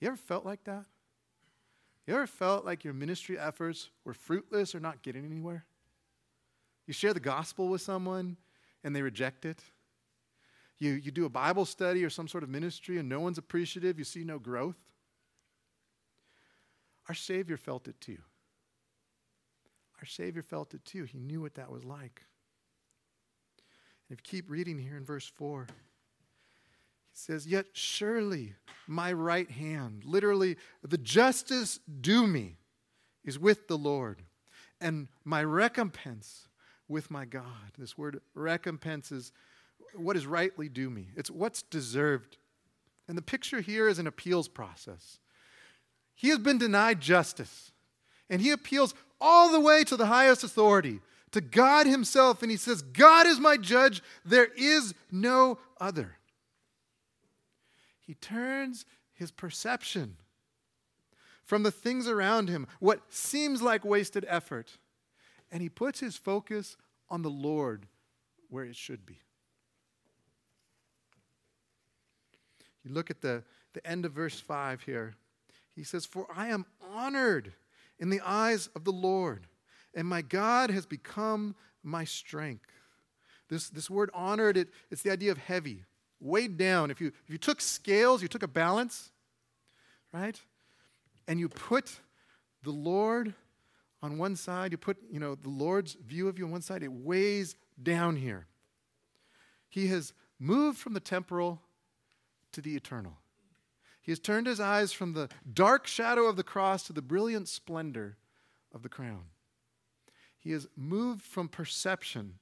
[0.00, 0.84] You ever felt like that?
[2.06, 5.64] You ever felt like your ministry efforts were fruitless or not getting anywhere?
[6.86, 8.36] You share the gospel with someone
[8.82, 9.60] and they reject it.
[10.82, 14.00] You, you do a Bible study or some sort of ministry and no one's appreciative.
[14.00, 14.74] You see no growth.
[17.08, 18.18] Our Savior felt it too.
[20.00, 21.04] Our Savior felt it too.
[21.04, 22.24] He knew what that was like.
[24.08, 25.74] And if you keep reading here in verse 4, he
[27.12, 28.54] says, Yet surely
[28.88, 32.56] my right hand, literally, the justice due me,
[33.24, 34.22] is with the Lord,
[34.80, 36.48] and my recompense
[36.88, 37.70] with my God.
[37.78, 39.30] This word recompense is
[39.94, 42.38] what is rightly due me, it's what's deserved.
[43.08, 45.18] And the picture here is an appeals process.
[46.14, 47.72] He has been denied justice,
[48.30, 51.00] and he appeals all the way to the highest authority,
[51.32, 56.16] to God Himself, and he says, God is my judge, there is no other
[58.12, 58.84] he turns
[59.14, 60.16] his perception
[61.44, 64.78] from the things around him, what seems like wasted effort,
[65.50, 66.76] and he puts his focus
[67.08, 67.86] on the Lord
[68.50, 69.20] where it should be.
[72.84, 73.42] You look at the,
[73.74, 75.14] the end of verse 5 here.
[75.74, 77.52] He says, For I am honored
[77.98, 79.46] in the eyes of the Lord,
[79.94, 82.66] and my God has become my strength.
[83.48, 85.84] This, this word honored, it, it's the idea of heavy,
[86.20, 89.10] weighed down, if you, if you took scales, you took a balance,
[90.12, 90.40] right?
[91.28, 92.00] And you put
[92.62, 93.34] the Lord
[94.02, 96.82] on one side, you put, you know, the Lord's view of you on one side,
[96.82, 98.46] it weighs down here.
[99.68, 101.60] He has moved from the temporal
[102.52, 103.18] to the eternal.
[104.00, 107.48] He has turned his eyes from the dark shadow of the cross to the brilliant
[107.48, 108.16] splendor
[108.74, 109.26] of the crown.
[110.38, 112.34] He has moved from perception,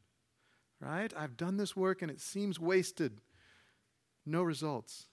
[0.81, 1.13] right?
[1.15, 3.21] I've done this work and it seems wasted
[4.25, 5.07] no results.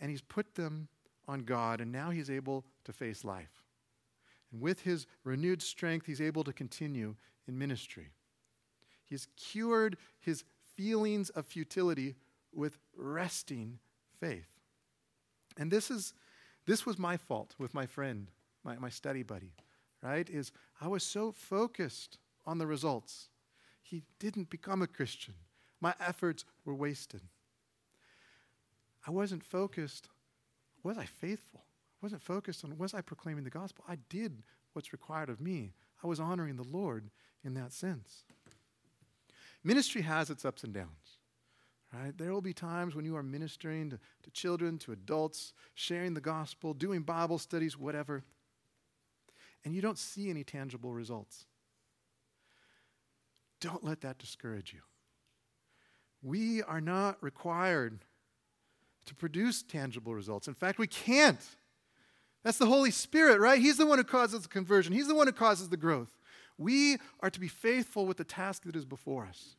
[0.00, 0.88] And he's put them
[1.26, 3.64] on God, and now he's able to face life.
[4.52, 8.12] And with his renewed strength, he's able to continue in ministry.
[9.04, 10.44] He's cured his
[10.76, 12.14] feelings of futility
[12.52, 13.78] with resting
[14.20, 14.48] faith.
[15.56, 16.14] And this is
[16.66, 18.30] this was my fault with my friend,
[18.62, 19.54] my, my study buddy,
[20.02, 20.28] right?
[20.28, 23.30] Is I was so focused on the results.
[23.82, 25.34] He didn't become a Christian.
[25.80, 27.22] My efforts were wasted.
[29.06, 30.08] I wasn't focused,
[30.82, 31.64] was I faithful?
[31.64, 33.84] I wasn't focused on was I proclaiming the gospel?
[33.88, 34.42] I did
[34.74, 35.72] what's required of me.
[36.04, 37.10] I was honoring the Lord
[37.44, 38.24] in that sense.
[39.64, 41.17] Ministry has its ups and downs.
[41.92, 42.16] Right?
[42.16, 46.20] There will be times when you are ministering to, to children, to adults, sharing the
[46.20, 48.24] gospel, doing Bible studies, whatever,
[49.64, 51.46] and you don't see any tangible results.
[53.60, 54.80] Don't let that discourage you.
[56.22, 58.00] We are not required
[59.06, 60.46] to produce tangible results.
[60.46, 61.44] In fact, we can't.
[62.44, 63.60] That's the Holy Spirit, right?
[63.60, 66.18] He's the one who causes the conversion, He's the one who causes the growth.
[66.58, 69.56] We are to be faithful with the task that is before us.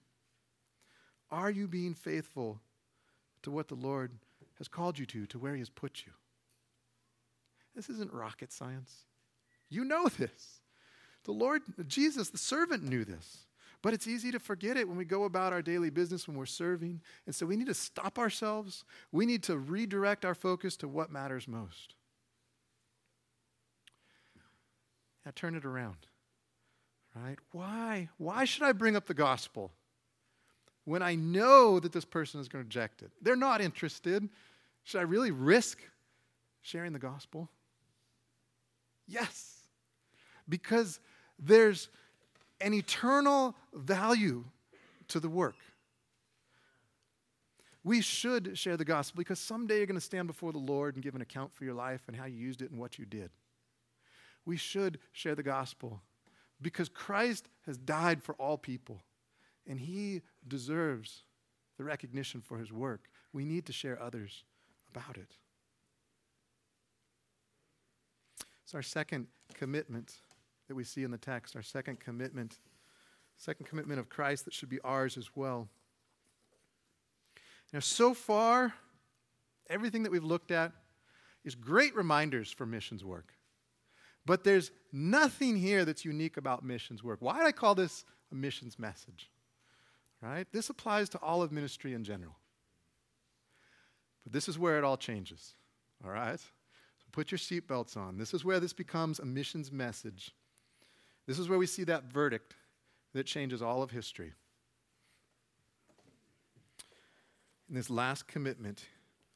[1.32, 2.60] Are you being faithful
[3.44, 4.12] to what the Lord
[4.58, 6.12] has called you to, to where He has put you?
[7.76, 9.06] This isn't rocket science.
[9.70, 10.62] You know this.
[11.26, 13.46] The Lord, Jesus, the servant, knew this.
[13.82, 16.46] But it's easy to forget it when we go about our daily business when we're
[16.46, 17.02] serving.
[17.26, 18.84] And so we need to stop ourselves.
[19.12, 21.94] We need to redirect our focus to what matters most.
[25.26, 26.08] Now turn it around.
[27.16, 27.38] Right?
[27.52, 28.10] Why?
[28.18, 29.72] Why should I bring up the gospel
[30.90, 33.12] when I know that this person is going to reject it?
[33.22, 34.28] They're not interested.
[34.84, 35.78] Should I really risk
[36.62, 37.48] sharing the gospel?
[39.08, 39.68] Yes.
[40.50, 41.00] Because
[41.38, 41.90] there's
[42.60, 44.46] an eternal value
[45.10, 45.58] to the work.
[47.84, 51.04] We should share the gospel because someday you're going to stand before the Lord and
[51.04, 53.30] give an account for your life and how you used it and what you did.
[54.44, 56.02] We should share the gospel
[56.60, 59.04] because Christ has died for all people
[59.70, 61.24] and he deserves
[61.78, 63.10] the recognition for his work.
[63.32, 64.44] We need to share others
[64.94, 65.38] about it.
[68.64, 70.16] It's our second commitment
[70.68, 72.60] that we see in the text, our second commitment,
[73.38, 75.70] second commitment of Christ that should be ours as well.
[77.72, 78.74] Now, so far,
[79.70, 80.72] everything that we've looked at
[81.46, 83.34] is great reminders for missions work.
[84.26, 87.20] But there's nothing here that's unique about missions work.
[87.22, 89.30] Why did I call this a missions message?
[90.22, 90.48] Right?
[90.52, 92.36] This applies to all of ministry in general.
[94.24, 95.54] But this is where it all changes.
[96.04, 96.40] All right?
[96.40, 98.18] So put your seatbelts on.
[98.18, 100.32] This is where this becomes a missions message.
[101.26, 102.56] This is where we see that verdict
[103.14, 104.34] that changes all of history.
[107.70, 108.84] In this last commitment,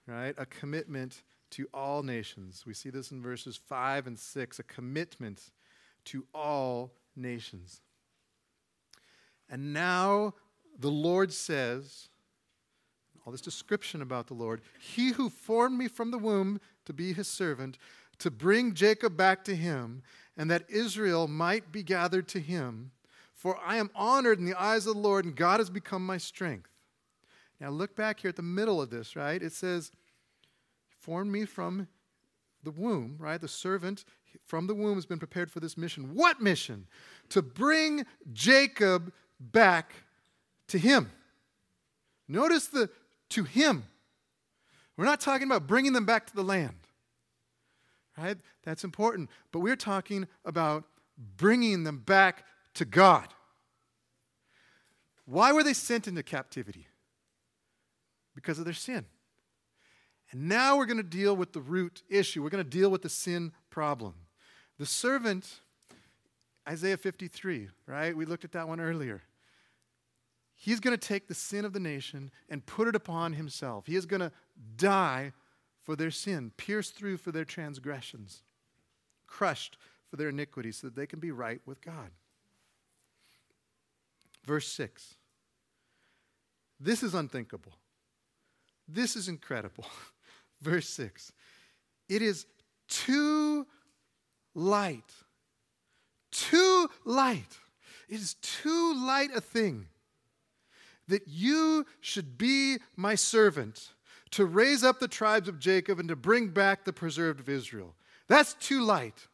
[0.08, 0.34] right?
[0.38, 1.22] A commitment
[1.52, 2.64] to all nations.
[2.66, 5.52] We see this in verses 5 and 6, a commitment
[6.06, 7.82] to all nations.
[9.50, 10.34] And now
[10.80, 12.10] the Lord says,
[13.26, 17.14] all this description about the Lord, He who formed me from the womb to be
[17.14, 17.78] his servant,
[18.20, 20.04] to bring Jacob back to him,
[20.38, 22.92] and that Israel might be gathered to him.
[23.34, 26.18] For I am honored in the eyes of the Lord, and God has become my
[26.18, 26.70] strength.
[27.60, 29.42] Now look back here at the middle of this, right?
[29.42, 29.92] It says,
[31.00, 31.88] formed me from
[32.64, 33.40] the womb, right?
[33.40, 34.06] The servant
[34.46, 36.14] from the womb has been prepared for this mission.
[36.14, 36.88] What mission?
[37.30, 39.94] To bring Jacob back
[40.70, 41.12] to him.
[42.28, 42.90] Notice the
[43.30, 43.86] to him.
[44.98, 46.76] We're not talking about bringing them back to the land
[48.18, 48.38] right?
[48.64, 49.30] That's important.
[49.52, 50.86] But we're talking about
[51.38, 52.46] bringing them back
[52.76, 53.28] to God.
[55.26, 56.88] Why were they sent into captivity?
[58.36, 59.06] Because of their sin.
[60.32, 62.44] And now we're going to deal with the root issue.
[62.44, 64.16] We're going to deal with the sin problem.
[64.80, 65.62] The servant,
[66.68, 68.18] Isaiah 53, right?
[68.18, 69.22] We looked at that one earlier.
[70.64, 73.86] He's going to take the sin of the nation and put it upon himself.
[73.86, 74.32] He is going to
[74.78, 75.34] die
[75.82, 78.44] for their sin, pierced through for their transgressions,
[79.28, 79.78] crushed
[80.10, 82.12] for their iniquities, so that they can be right with God.
[84.46, 85.16] Verse 6.
[86.80, 87.74] This is unthinkable.
[88.88, 89.86] This is incredible.
[90.62, 91.34] Verse 6.
[92.08, 92.46] It is
[92.88, 93.68] too
[94.56, 95.12] light.
[96.32, 97.60] Too light.
[98.08, 99.88] It is too light a thing
[101.08, 103.94] that you should be my servant
[104.32, 107.96] to raise up the tribes of Jacob and to bring back the preserved of Israel.
[108.28, 109.28] That's too light.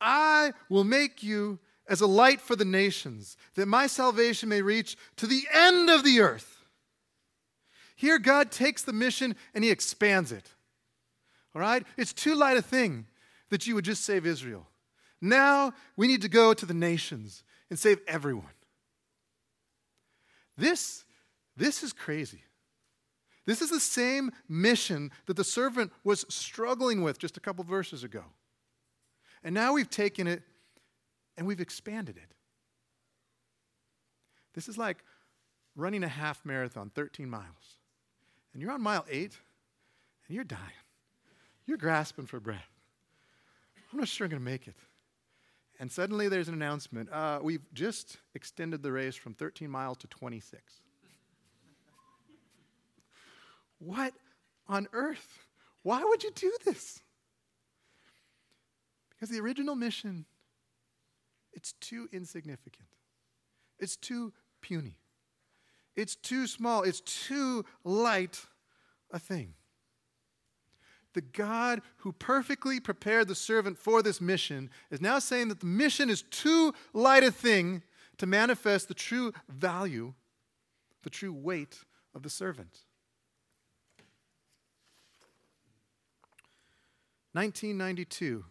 [0.00, 1.58] I will make you
[1.90, 6.04] as a light for the nations, that my salvation may reach to the end of
[6.04, 6.64] the earth.
[7.96, 10.48] Here, God takes the mission and he expands it.
[11.52, 11.84] All right?
[11.96, 13.06] It's too light a thing
[13.50, 14.68] that you would just save Israel.
[15.20, 18.46] Now we need to go to the nations and save everyone.
[20.56, 21.04] This,
[21.60, 22.42] this is crazy.
[23.44, 28.02] This is the same mission that the servant was struggling with just a couple verses
[28.02, 28.24] ago.
[29.44, 30.42] And now we've taken it
[31.36, 32.34] and we've expanded it.
[34.54, 35.04] This is like
[35.76, 37.76] running a half marathon, 13 miles.
[38.54, 39.36] And you're on mile eight
[40.28, 40.62] and you're dying.
[41.66, 42.70] You're grasping for breath.
[43.92, 44.76] I'm not sure I'm going to make it.
[45.78, 47.12] And suddenly there's an announcement.
[47.12, 50.80] Uh, we've just extended the race from 13 miles to 26.
[53.80, 54.14] What
[54.68, 55.40] on earth?
[55.82, 57.00] Why would you do this?
[59.10, 60.26] Because the original mission,
[61.52, 62.86] it's too insignificant.
[63.78, 64.98] It's too puny.
[65.96, 66.82] It's too small.
[66.84, 68.46] It's too light
[69.10, 69.54] a thing.
[71.12, 75.66] the God who perfectly prepared the servant for this mission is now saying that the
[75.66, 77.82] mission is too light a thing
[78.18, 80.14] to manifest the true value,
[81.02, 81.78] the true weight
[82.14, 82.80] of the servant.
[87.32, 88.44] 1992,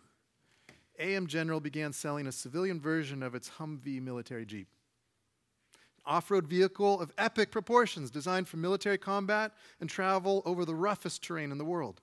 [1.00, 4.68] AM General began selling a civilian version of its Humvee military Jeep.
[6.06, 9.52] Off road vehicle of epic proportions designed for military combat
[9.82, 12.02] and travel over the roughest terrain in the world.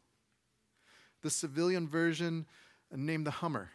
[1.22, 2.46] The civilian version,
[2.92, 3.70] uh, named the Hummer,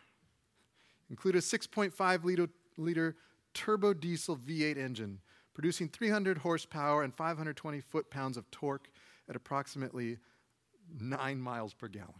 [1.09, 2.47] included a 6.5 liter,
[2.77, 3.15] liter
[3.53, 5.19] turbo diesel V8 engine,
[5.53, 8.89] producing 300 horsepower and 520 foot pounds of torque
[9.27, 10.17] at approximately
[10.99, 12.13] 9 miles per gallon.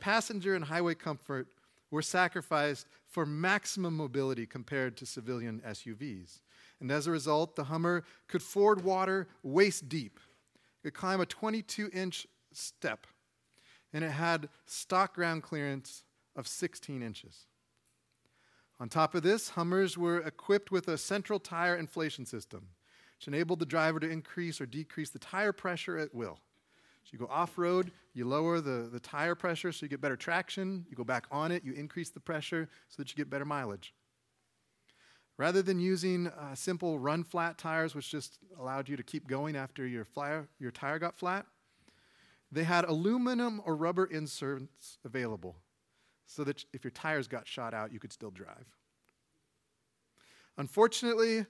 [0.00, 1.48] Passenger and highway comfort
[1.90, 6.40] were sacrificed for maximum mobility compared to civilian SUVs.
[6.80, 10.20] And as a result, the Hummer could ford water waist deep.
[10.82, 13.06] It could climb a 22 inch step,
[13.92, 16.04] and it had stock ground clearance
[16.36, 17.46] of 16 inches.
[18.80, 22.68] On top of this, Hummers were equipped with a central tire inflation system,
[23.16, 26.38] which enabled the driver to increase or decrease the tire pressure at will.
[27.04, 30.16] So you go off road, you lower the, the tire pressure so you get better
[30.16, 30.84] traction.
[30.90, 33.94] You go back on it, you increase the pressure so that you get better mileage.
[35.38, 39.54] Rather than using uh, simple run flat tires, which just allowed you to keep going
[39.56, 41.46] after your, flyer, your tire got flat,
[42.50, 45.56] they had aluminum or rubber inserts available
[46.26, 48.66] so that if your tires got shot out, you could still drive.
[50.56, 51.46] Unfortunately,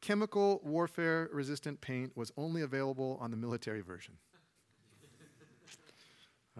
[0.00, 4.14] chemical warfare resistant paint was only available on the military version.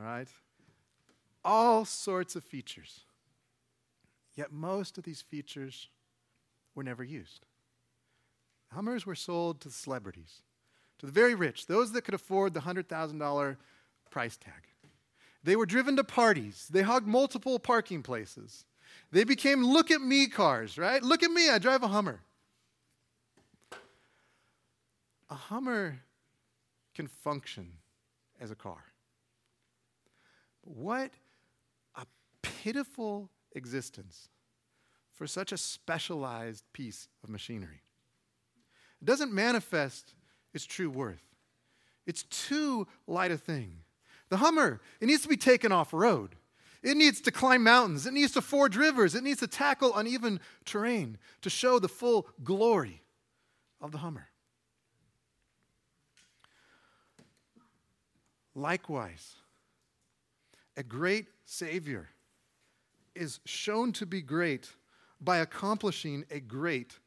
[0.01, 0.29] All right?
[1.45, 3.01] All sorts of features.
[4.35, 5.89] Yet most of these features
[6.75, 7.45] were never used.
[8.73, 10.43] Hummers were sold to celebrities,
[10.99, 13.57] to the very rich, those that could afford the $100,000
[14.11, 14.69] price tag.
[15.43, 16.69] They were driven to parties.
[16.71, 18.65] They hogged multiple parking places.
[19.11, 21.03] They became look at me cars, right?
[21.03, 22.21] Look at me, I drive a Hummer.
[25.31, 26.01] A Hummer
[26.95, 27.73] can function
[28.41, 28.90] as a car.
[30.75, 31.11] What
[31.97, 32.07] a
[32.43, 34.29] pitiful existence
[35.13, 37.83] for such a specialized piece of machinery.
[39.03, 40.15] It doesn't manifest
[40.55, 41.25] its true worth.
[42.07, 43.79] It's too light a thing.
[44.29, 46.37] The Hummer, it needs to be taken off road.
[46.83, 48.07] It needs to climb mountains.
[48.07, 49.15] It needs to ford rivers.
[49.17, 53.03] It needs to tackle uneven terrain to show the full glory
[53.81, 54.29] of the Hummer.
[58.55, 59.35] Likewise,
[60.81, 62.09] a great Savior
[63.15, 64.71] is shown to be great
[65.21, 66.99] by accomplishing a great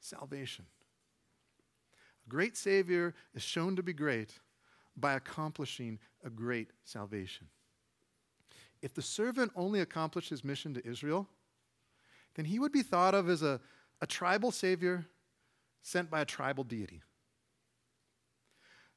[0.00, 0.66] salvation.
[2.26, 4.38] A great Savior is shown to be great
[4.98, 7.46] by accomplishing a great salvation.
[8.82, 11.26] If the servant only accomplished his mission to Israel,
[12.34, 13.62] then he would be thought of as a,
[14.02, 15.06] a tribal savior
[15.80, 17.00] sent by a tribal deity.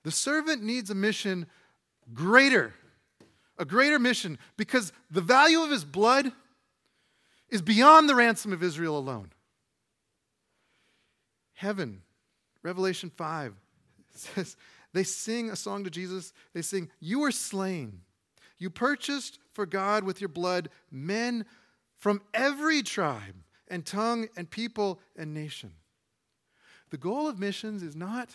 [0.04, 1.46] The servant needs a mission
[2.14, 2.74] greater,
[3.58, 6.32] a greater mission, because the value of his blood
[7.50, 9.32] is beyond the ransom of Israel alone.
[11.54, 12.02] Heaven,
[12.64, 13.54] Revelation 5,
[14.14, 14.58] says
[14.94, 16.32] they sing a song to Jesus.
[16.54, 18.02] They sing, You were slain.
[18.58, 21.46] You purchased for God with your blood men
[21.98, 23.36] from every tribe
[23.68, 25.74] and tongue and people and nation.
[26.92, 28.30] The goal of missions is not,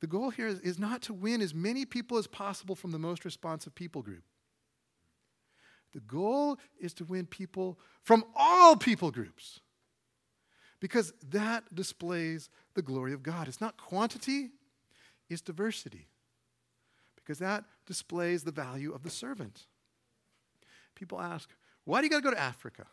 [0.00, 2.98] the goal here is, is not to win as many people as possible from the
[2.98, 4.22] most responsive people group.
[5.94, 9.60] The goal is to win people from all people groups
[10.80, 13.48] because that displays the glory of God.
[13.48, 14.50] It's not quantity,
[15.30, 16.08] it's diversity,
[17.16, 19.66] because that displays the value of the servant.
[20.94, 21.48] People ask,
[21.84, 22.86] why do you got to go to Africa?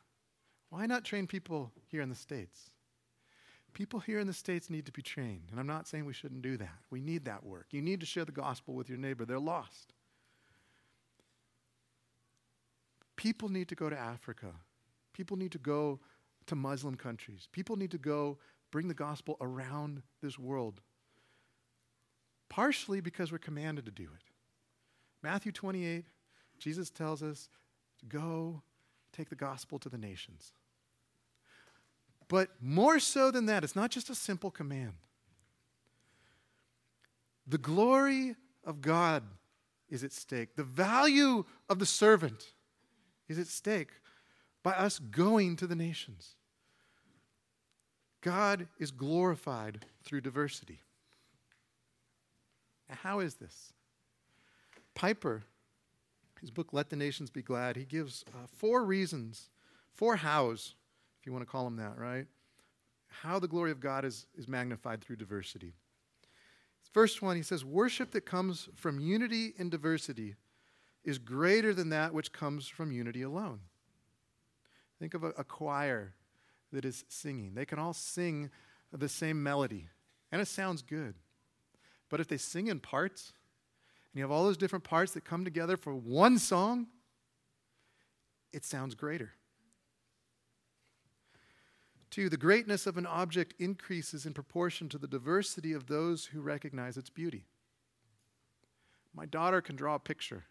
[0.70, 2.70] Why not train people here in the States?
[3.74, 6.41] People here in the States need to be trained, and I'm not saying we shouldn't
[6.43, 6.78] do that.
[6.91, 7.68] We need that work.
[7.72, 9.93] You need to share the gospel with your neighbor, they're lost.
[13.16, 14.51] People need to go to Africa.
[15.14, 15.99] People need to go
[16.47, 17.47] to Muslim countries.
[17.51, 18.38] People need to go
[18.72, 20.82] bring the gospel around this world
[22.51, 24.24] partially because we're commanded to do it.
[25.24, 26.03] Matthew 28,
[26.59, 27.47] Jesus tells us
[27.99, 28.62] to go
[29.14, 30.51] take the gospel to the nations.
[32.28, 34.95] But more so than that, it's not just a simple command.
[37.47, 38.36] The glory
[38.66, 39.24] of God
[39.89, 40.57] is at stake.
[40.57, 42.43] The value of the servant
[43.32, 43.91] is at stake
[44.63, 46.36] by us going to the nations.
[48.21, 50.82] God is glorified through diversity.
[52.89, 53.73] How is this?
[54.93, 55.43] Piper,
[56.39, 59.49] his book, Let the Nations Be Glad, he gives uh, four reasons,
[59.93, 60.75] four hows,
[61.19, 62.27] if you want to call them that, right?
[63.07, 65.73] How the glory of God is, is magnified through diversity.
[66.91, 70.36] First one, he says, worship that comes from unity and diversity
[71.04, 73.60] is greater than that which comes from unity alone.
[74.99, 76.14] Think of a, a choir
[76.72, 77.54] that is singing.
[77.56, 78.49] They can all sing
[78.91, 79.88] the same melody,
[80.32, 81.16] and it sounds good.
[82.10, 83.34] But if they sing in parts,
[84.12, 86.88] and you have all those different parts that come together for one song,
[88.52, 89.32] it sounds greater.
[92.10, 96.41] Two, the greatness of an object increases in proportion to the diversity of those who
[96.41, 97.45] recognize its beauty.
[99.14, 100.43] My daughter can draw a picture,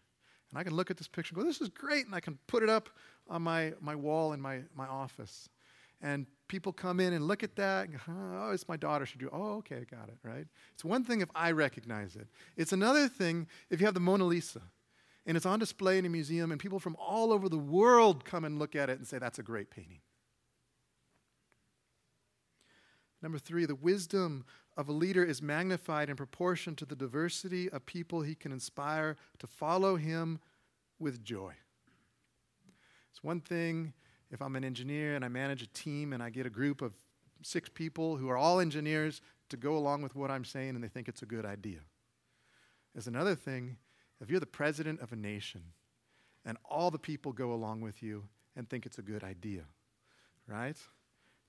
[0.51, 2.37] and I can look at this picture and go, This is great, and I can
[2.47, 2.89] put it up
[3.29, 5.49] on my, my wall in my, my office.
[6.01, 9.05] And people come in and look at that and go, oh, it's my daughter.
[9.05, 9.29] She do.
[9.31, 10.47] Oh, okay, got it, right?
[10.73, 12.27] It's one thing if I recognize it.
[12.57, 14.61] It's another thing if you have the Mona Lisa
[15.25, 18.43] and it's on display in a museum and people from all over the world come
[18.43, 20.01] and look at it and say, that's a great painting.
[23.21, 24.45] Number three, the wisdom
[24.77, 29.17] of a leader is magnified in proportion to the diversity of people he can inspire
[29.39, 30.39] to follow him
[30.99, 31.53] with joy.
[33.11, 33.93] It's one thing
[34.31, 36.93] if I'm an engineer and I manage a team and I get a group of
[37.41, 40.87] six people who are all engineers to go along with what I'm saying and they
[40.87, 41.79] think it's a good idea.
[42.95, 43.77] It's another thing
[44.21, 45.61] if you're the president of a nation
[46.45, 48.23] and all the people go along with you
[48.55, 49.63] and think it's a good idea,
[50.47, 50.77] right?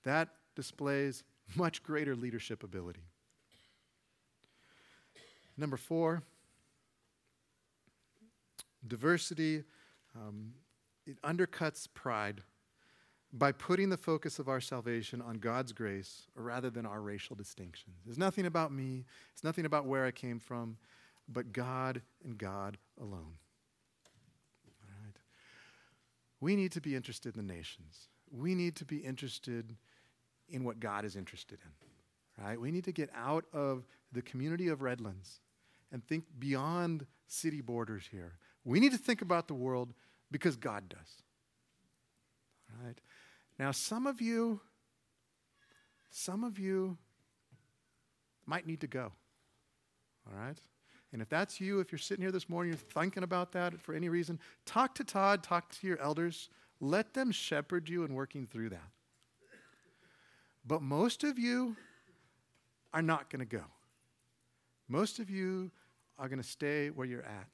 [0.03, 1.23] That displays
[1.55, 3.03] much greater leadership ability.
[5.57, 6.23] Number four,
[8.87, 9.63] diversity.
[10.15, 10.53] Um,
[11.05, 12.41] it undercuts pride
[13.33, 17.95] by putting the focus of our salvation on God's grace rather than our racial distinctions.
[18.05, 20.77] There's nothing about me, it's nothing about where I came from,
[21.27, 23.37] but God and God alone.
[24.67, 25.15] All right.
[26.39, 28.07] We need to be interested in the nations.
[28.31, 29.75] We need to be interested
[30.47, 32.43] in what God is interested in.
[32.43, 32.59] Right?
[32.59, 33.83] We need to get out of
[34.13, 35.41] the community of Redlands
[35.91, 38.33] and think beyond city borders here.
[38.63, 39.93] We need to think about the world
[40.31, 41.23] because God does.
[42.71, 42.99] All right?
[43.59, 44.61] Now, some of you,
[46.09, 46.97] some of you
[48.45, 49.11] might need to go.
[50.27, 50.59] All right?
[51.11, 53.93] And if that's you, if you're sitting here this morning, you're thinking about that for
[53.93, 56.49] any reason, talk to Todd, talk to your elders.
[56.79, 58.89] Let them shepherd you in working through that.
[60.65, 61.75] But most of you
[62.93, 63.63] are not going to go.
[64.93, 65.71] Most of you
[66.19, 67.49] are going to stay where you're at.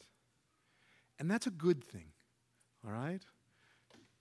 [1.20, 2.12] And that's a good thing.
[2.86, 3.22] All right?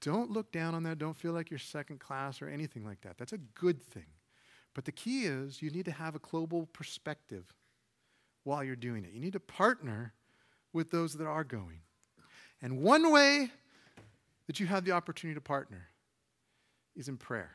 [0.01, 0.99] Don't look down on that.
[0.99, 3.19] Don't feel like you're second class or anything like that.
[3.19, 4.07] That's a good thing.
[4.73, 7.53] But the key is you need to have a global perspective
[8.45, 9.11] while you're doing it.
[9.11, 10.15] You need to partner
[10.73, 11.81] with those that are going.
[12.63, 13.51] And one way
[14.47, 15.89] that you have the opportunity to partner
[16.95, 17.51] is in prayer.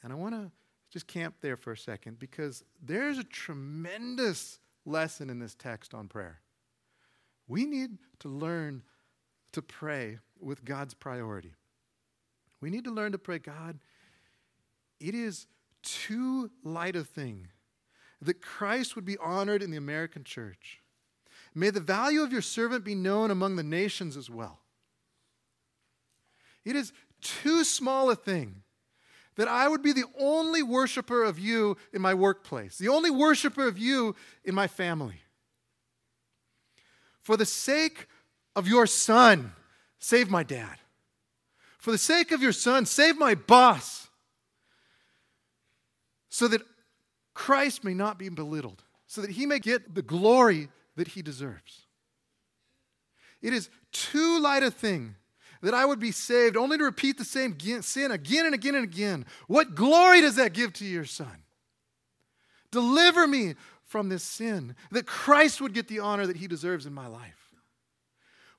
[0.00, 0.52] And I want to
[0.92, 6.06] just camp there for a second because there's a tremendous lesson in this text on
[6.06, 6.40] prayer.
[7.48, 8.82] We need to learn
[9.52, 11.54] to pray with God's priority.
[12.60, 13.78] We need to learn to pray, God,
[15.00, 15.46] it is
[15.82, 17.48] too light a thing
[18.20, 20.80] that Christ would be honored in the American church.
[21.54, 24.60] May the value of your servant be known among the nations as well.
[26.64, 28.62] It is too small a thing
[29.36, 33.66] that I would be the only worshiper of you in my workplace, the only worshiper
[33.66, 34.14] of you
[34.44, 35.22] in my family.
[37.20, 38.08] For the sake
[38.54, 39.52] of your son,
[39.98, 40.78] save my dad.
[41.78, 44.08] For the sake of your son, save my boss.
[46.28, 46.62] So that
[47.34, 51.86] Christ may not be belittled, so that he may get the glory that he deserves.
[53.40, 55.16] It is too light a thing
[55.62, 58.84] that I would be saved only to repeat the same sin again and again and
[58.84, 59.24] again.
[59.46, 61.44] What glory does that give to your son?
[62.70, 63.54] Deliver me
[63.84, 67.50] from this sin, that Christ would get the honor that he deserves in my life.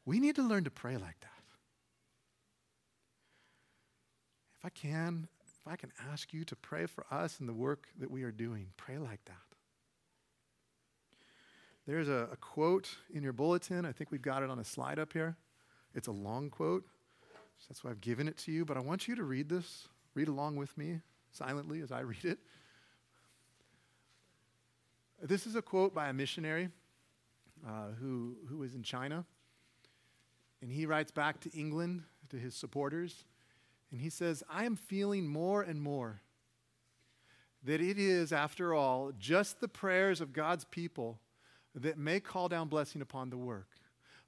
[0.05, 1.29] We need to learn to pray like that.
[4.59, 7.87] If I can, if I can ask you to pray for us and the work
[7.99, 9.35] that we are doing, pray like that.
[11.87, 13.85] There's a, a, quote in your bulletin.
[13.85, 15.35] I think we've got it on a slide up here.
[15.93, 16.85] It's a long quote.
[17.59, 18.65] So that's why I've given it to you.
[18.65, 19.87] But I want you to read this.
[20.15, 20.99] Read along with me
[21.31, 22.39] silently as I read it.
[25.21, 26.69] This is a quote by a missionary
[27.65, 29.25] uh, who, who was in China.
[30.61, 33.25] And he writes back to England, to his supporters,
[33.91, 36.21] and he says, I am feeling more and more
[37.63, 41.19] that it is, after all, just the prayers of God's people
[41.75, 43.67] that may call down blessing upon the work,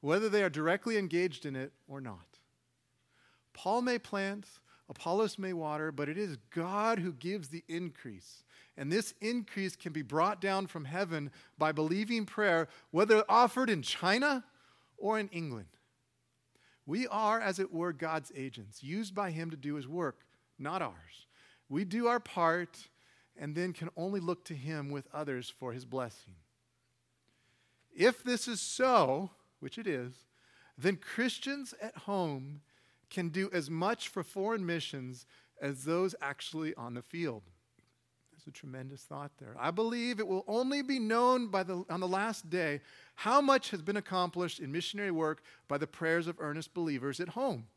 [0.01, 2.39] whether they are directly engaged in it or not.
[3.53, 4.45] Paul may plant,
[4.89, 8.43] Apollos may water, but it is God who gives the increase.
[8.77, 13.81] And this increase can be brought down from heaven by believing prayer, whether offered in
[13.81, 14.43] China
[14.97, 15.67] or in England.
[16.85, 20.19] We are, as it were, God's agents, used by Him to do His work,
[20.59, 21.27] not ours.
[21.67, 22.89] We do our part
[23.37, 26.35] and then can only look to Him with others for His blessing.
[27.95, 30.13] If this is so, which it is,
[30.77, 32.61] then Christians at home
[33.09, 35.25] can do as much for foreign missions
[35.61, 37.43] as those actually on the field.
[38.33, 39.55] That's a tremendous thought there.
[39.57, 42.81] I believe it will only be known by the, on the last day
[43.15, 47.29] how much has been accomplished in missionary work by the prayers of earnest believers at
[47.29, 47.67] home.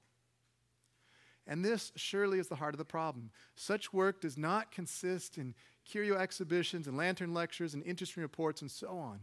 [1.47, 3.31] And this surely is the heart of the problem.
[3.55, 5.55] Such work does not consist in
[5.87, 9.21] curio exhibitions and lantern lectures and interesting reports and so on.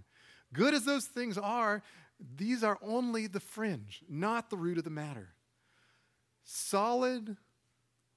[0.51, 1.83] Good as those things are,
[2.19, 5.29] these are only the fringe, not the root of the matter.
[6.43, 7.37] Solid,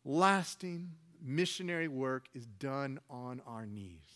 [0.04, 4.06] lasting missionary work is done on our knees.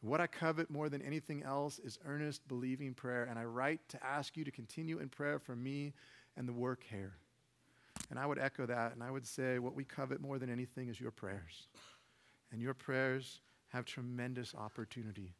[0.00, 4.04] What I covet more than anything else is earnest, believing prayer, and I write to
[4.04, 5.94] ask you to continue in prayer for me
[6.36, 7.16] and the work here.
[8.10, 10.88] And I would echo that, and I would say what we covet more than anything
[10.88, 11.68] is your prayers.
[12.52, 15.34] And your prayers have tremendous opportunity.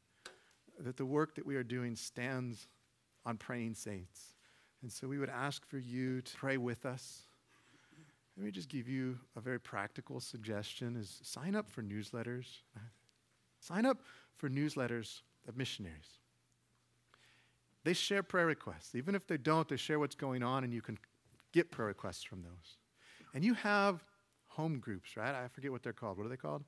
[0.81, 2.67] That the work that we are doing stands
[3.27, 4.35] on praying saints.
[4.81, 7.27] And so we would ask for you to pray with us
[8.37, 12.47] let me just give you a very practical suggestion is sign up for newsletters.
[13.61, 14.03] Sign up
[14.37, 16.19] for newsletters of missionaries.
[17.85, 18.95] They share prayer requests.
[18.95, 20.99] Even if they don't, they share what's going on and you can
[21.53, 22.77] get prayer requests from those.
[23.33, 24.05] And you have
[24.49, 25.35] home groups, right?
[25.35, 26.19] I forget what they're called.
[26.19, 26.63] What are they called?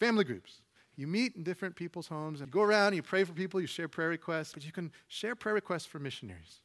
[0.00, 0.62] Family groups.
[0.96, 3.60] You meet in different people's homes and you go around and you pray for people,
[3.60, 6.60] you share prayer requests, but you can share prayer requests for missionaries.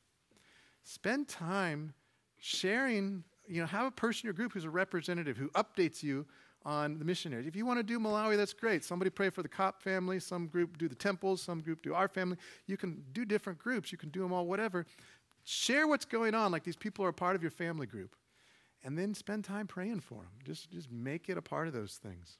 [0.84, 1.93] Spend time
[2.38, 6.25] sharing you know, have a person in your group who's a representative who updates you
[6.63, 7.47] on the missionaries.
[7.47, 8.84] If you want to do Malawi, that's great.
[8.84, 12.07] Somebody pray for the Kopp family, some group do the temples, some group do our
[12.07, 12.38] family.
[12.67, 14.86] You can do different groups, you can do them all, whatever.
[15.43, 18.15] Share what's going on, like these people are a part of your family group.
[18.84, 20.32] And then spend time praying for them.
[20.43, 22.38] Just, just make it a part of those things.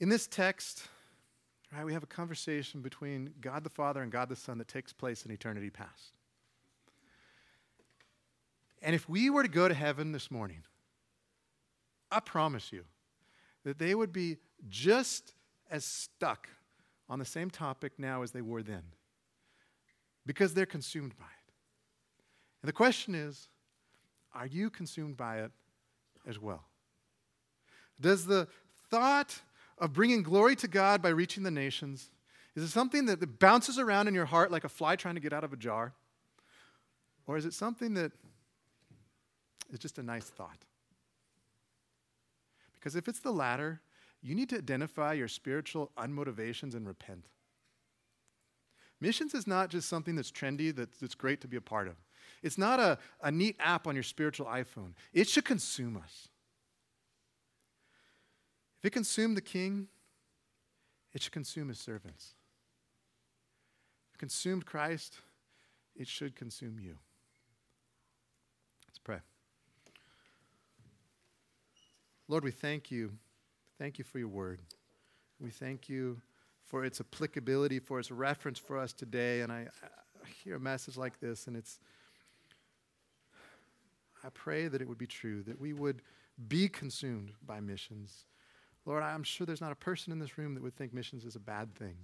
[0.00, 0.84] In this text,
[1.74, 4.92] right, we have a conversation between God the Father and God the Son that takes
[4.92, 6.16] place in eternity past.
[8.80, 10.62] And if we were to go to heaven this morning,
[12.12, 12.84] I promise you
[13.64, 14.36] that they would be
[14.68, 15.34] just
[15.68, 16.48] as stuck
[17.08, 18.82] on the same topic now as they were then
[20.24, 21.52] because they're consumed by it.
[22.62, 23.48] And the question is
[24.32, 25.50] are you consumed by it
[26.26, 26.64] as well?
[28.00, 28.46] Does the
[28.90, 29.40] thought
[29.80, 32.10] of bringing glory to God by reaching the nations
[32.56, 35.32] is it something that bounces around in your heart like a fly trying to get
[35.32, 35.92] out of a jar?
[37.24, 38.10] Or is it something that
[39.72, 40.64] is just a nice thought.
[42.74, 43.80] Because if it's the latter,
[44.22, 47.26] you need to identify your spiritual unmotivations and repent.
[49.00, 51.94] Missions is not just something that's trendy, that's, great to be a part of.
[52.42, 54.94] It's not a, a neat app on your spiritual iPhone.
[55.12, 56.28] It should consume us.
[58.78, 59.88] If it consumed the king,
[61.12, 62.34] it should consume his servants.
[64.10, 65.18] If it consumed Christ,
[65.96, 66.96] it should consume you.
[68.86, 69.18] Let's pray.
[72.28, 73.12] Lord, we thank you.
[73.78, 74.60] Thank you for your word.
[75.40, 76.20] We thank you
[76.64, 79.40] for its applicability, for its reference for us today.
[79.40, 81.80] And I, I hear a message like this, and it's,
[84.22, 86.02] I pray that it would be true, that we would
[86.48, 88.26] be consumed by missions.
[88.88, 91.36] Lord, I'm sure there's not a person in this room that would think missions is
[91.36, 91.96] a bad thing.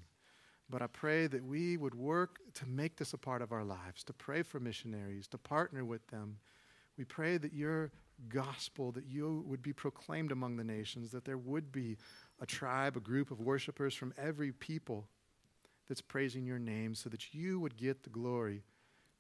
[0.69, 4.05] But I pray that we would work to make this a part of our lives,
[4.05, 6.37] to pray for missionaries, to partner with them.
[6.99, 7.91] We pray that your
[8.29, 11.97] gospel that you would be proclaimed among the nations, that there would be
[12.39, 15.09] a tribe, a group of worshipers from every people
[15.89, 18.63] that's praising your name so that you would get the glory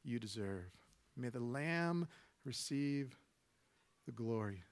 [0.02, 0.70] you deserve.
[1.16, 2.08] May the Lamb
[2.44, 3.16] receive
[4.04, 4.64] the glory.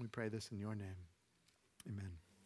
[0.00, 1.09] We pray this in your name.
[1.88, 2.29] Amen.